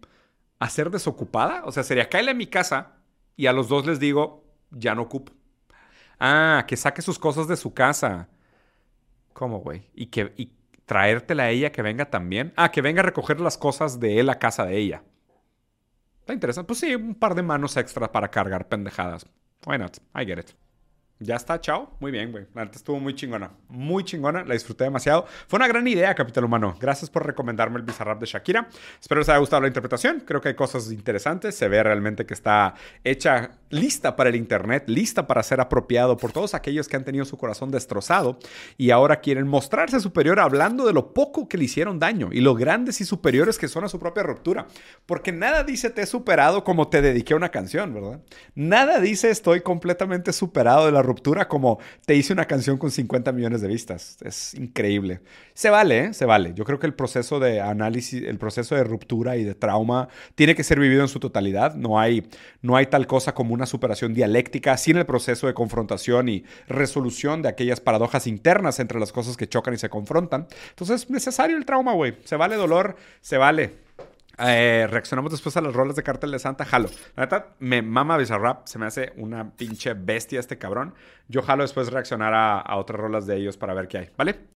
¿A 0.58 0.68
ser 0.68 0.90
desocupada? 0.90 1.62
O 1.64 1.72
sea, 1.72 1.82
sería 1.82 2.08
caerle 2.08 2.32
a 2.32 2.34
mi 2.34 2.46
casa 2.46 2.98
y 3.36 3.46
a 3.46 3.52
los 3.52 3.68
dos 3.68 3.86
les 3.86 4.00
digo, 4.00 4.44
ya 4.70 4.94
no 4.94 5.02
ocupo. 5.02 5.32
Ah, 6.18 6.64
que 6.66 6.76
saque 6.76 7.02
sus 7.02 7.18
cosas 7.18 7.48
de 7.48 7.56
su 7.56 7.74
casa. 7.74 8.28
¿Cómo, 9.32 9.58
güey? 9.58 9.90
Y 9.94 10.06
que 10.06 10.32
y 10.36 10.52
traértela 10.86 11.44
a 11.44 11.50
ella 11.50 11.72
que 11.72 11.82
venga 11.82 12.10
también. 12.10 12.52
Ah, 12.56 12.70
que 12.70 12.82
venga 12.82 13.00
a 13.00 13.04
recoger 13.04 13.40
las 13.40 13.58
cosas 13.58 14.00
de 14.00 14.20
él 14.20 14.30
a 14.30 14.38
casa 14.38 14.64
de 14.64 14.78
ella. 14.78 15.02
Está 16.20 16.32
interesante. 16.32 16.66
Pues 16.66 16.78
sí, 16.80 16.94
un 16.94 17.14
par 17.14 17.34
de 17.34 17.42
manos 17.42 17.76
extra 17.76 18.10
para 18.10 18.30
cargar 18.30 18.68
pendejadas. 18.68 19.26
Why 19.66 19.78
not? 19.78 19.98
I 20.14 20.24
get 20.24 20.38
it. 20.38 20.63
Ya 21.20 21.36
está, 21.36 21.60
chao. 21.60 21.96
Muy 22.00 22.10
bien, 22.10 22.32
güey. 22.32 22.46
La 22.54 22.64
neta 22.64 22.76
estuvo 22.76 22.98
muy 22.98 23.14
chingona. 23.14 23.52
Muy 23.68 24.02
chingona. 24.02 24.44
La 24.44 24.54
disfruté 24.54 24.84
demasiado. 24.84 25.26
Fue 25.46 25.58
una 25.58 25.68
gran 25.68 25.86
idea, 25.86 26.12
Capital 26.14 26.44
Humano. 26.44 26.76
Gracias 26.80 27.08
por 27.08 27.24
recomendarme 27.24 27.78
el 27.78 27.84
Bizarrap 27.84 28.20
de 28.20 28.26
Shakira. 28.26 28.68
Espero 29.00 29.20
les 29.20 29.28
haya 29.28 29.38
gustado 29.38 29.62
la 29.62 29.68
interpretación. 29.68 30.24
Creo 30.26 30.40
que 30.40 30.48
hay 30.48 30.54
cosas 30.54 30.90
interesantes. 30.90 31.54
Se 31.54 31.68
ve 31.68 31.80
realmente 31.84 32.26
que 32.26 32.34
está 32.34 32.74
hecha, 33.04 33.52
lista 33.70 34.16
para 34.16 34.30
el 34.30 34.36
Internet, 34.36 34.84
lista 34.88 35.28
para 35.28 35.44
ser 35.44 35.60
apropiado 35.60 36.16
por 36.16 36.32
todos 36.32 36.52
aquellos 36.52 36.88
que 36.88 36.96
han 36.96 37.04
tenido 37.04 37.24
su 37.24 37.38
corazón 37.38 37.70
destrozado 37.70 38.38
y 38.76 38.90
ahora 38.90 39.20
quieren 39.20 39.46
mostrarse 39.46 40.00
superior 40.00 40.40
hablando 40.40 40.84
de 40.84 40.92
lo 40.92 41.14
poco 41.14 41.48
que 41.48 41.58
le 41.58 41.64
hicieron 41.64 42.00
daño 42.00 42.30
y 42.32 42.40
lo 42.40 42.56
grandes 42.56 43.00
y 43.00 43.04
superiores 43.04 43.56
que 43.56 43.68
son 43.68 43.84
a 43.84 43.88
su 43.88 44.00
propia 44.00 44.24
ruptura. 44.24 44.66
Porque 45.06 45.30
nada 45.30 45.62
dice 45.62 45.90
te 45.90 46.02
he 46.02 46.06
superado 46.06 46.64
como 46.64 46.88
te 46.88 47.02
dediqué 47.02 47.34
a 47.34 47.36
una 47.36 47.50
canción, 47.50 47.94
¿verdad? 47.94 48.20
Nada 48.56 48.98
dice 48.98 49.30
estoy 49.30 49.60
completamente 49.60 50.32
superado 50.32 50.86
de 50.86 50.92
la 50.92 51.03
ruptura 51.04 51.46
como 51.46 51.78
te 52.04 52.16
hice 52.16 52.32
una 52.32 52.46
canción 52.46 52.78
con 52.78 52.90
50 52.90 53.30
millones 53.32 53.60
de 53.60 53.68
vistas. 53.68 54.16
Es 54.22 54.54
increíble. 54.54 55.20
Se 55.54 55.70
vale, 55.70 56.06
¿eh? 56.06 56.14
se 56.14 56.24
vale. 56.24 56.52
Yo 56.54 56.64
creo 56.64 56.78
que 56.80 56.86
el 56.86 56.94
proceso 56.94 57.38
de 57.38 57.60
análisis, 57.60 58.24
el 58.24 58.38
proceso 58.38 58.74
de 58.74 58.82
ruptura 58.82 59.36
y 59.36 59.44
de 59.44 59.54
trauma 59.54 60.08
tiene 60.34 60.54
que 60.54 60.64
ser 60.64 60.80
vivido 60.80 61.02
en 61.02 61.08
su 61.08 61.20
totalidad. 61.20 61.74
No 61.74 62.00
hay, 62.00 62.26
no 62.62 62.76
hay 62.76 62.86
tal 62.86 63.06
cosa 63.06 63.34
como 63.34 63.54
una 63.54 63.66
superación 63.66 64.14
dialéctica 64.14 64.76
sin 64.76 64.96
el 64.96 65.06
proceso 65.06 65.46
de 65.46 65.54
confrontación 65.54 66.28
y 66.28 66.44
resolución 66.66 67.42
de 67.42 67.48
aquellas 67.48 67.80
paradojas 67.80 68.26
internas 68.26 68.80
entre 68.80 68.98
las 68.98 69.12
cosas 69.12 69.36
que 69.36 69.48
chocan 69.48 69.74
y 69.74 69.78
se 69.78 69.88
confrontan. 69.88 70.48
Entonces 70.70 71.02
es 71.02 71.10
necesario 71.10 71.56
el 71.56 71.64
trauma, 71.64 71.92
güey. 71.92 72.16
Se 72.24 72.36
vale 72.36 72.56
dolor, 72.56 72.96
se 73.20 73.38
vale. 73.38 73.83
Eh, 74.38 74.86
reaccionamos 74.90 75.32
después 75.32 75.56
a 75.56 75.60
los 75.60 75.74
roles 75.74 75.96
de 75.96 76.02
Cartel 76.02 76.30
de 76.30 76.38
Santa. 76.38 76.64
Jalo. 76.64 76.88
La 77.16 77.26
verdad, 77.26 77.46
me 77.58 77.82
mama 77.82 78.16
Bizarrap. 78.16 78.66
Se 78.66 78.78
me 78.78 78.86
hace 78.86 79.12
una 79.16 79.50
pinche 79.50 79.94
bestia 79.94 80.40
este 80.40 80.58
cabrón. 80.58 80.94
Yo 81.28 81.42
jalo 81.42 81.62
después 81.62 81.90
reaccionar 81.90 82.34
a 82.34 82.76
otras 82.76 83.00
rolas 83.00 83.26
de 83.26 83.36
ellos 83.36 83.56
para 83.56 83.74
ver 83.74 83.88
qué 83.88 83.98
hay. 83.98 84.10
¿Vale? 84.16 84.52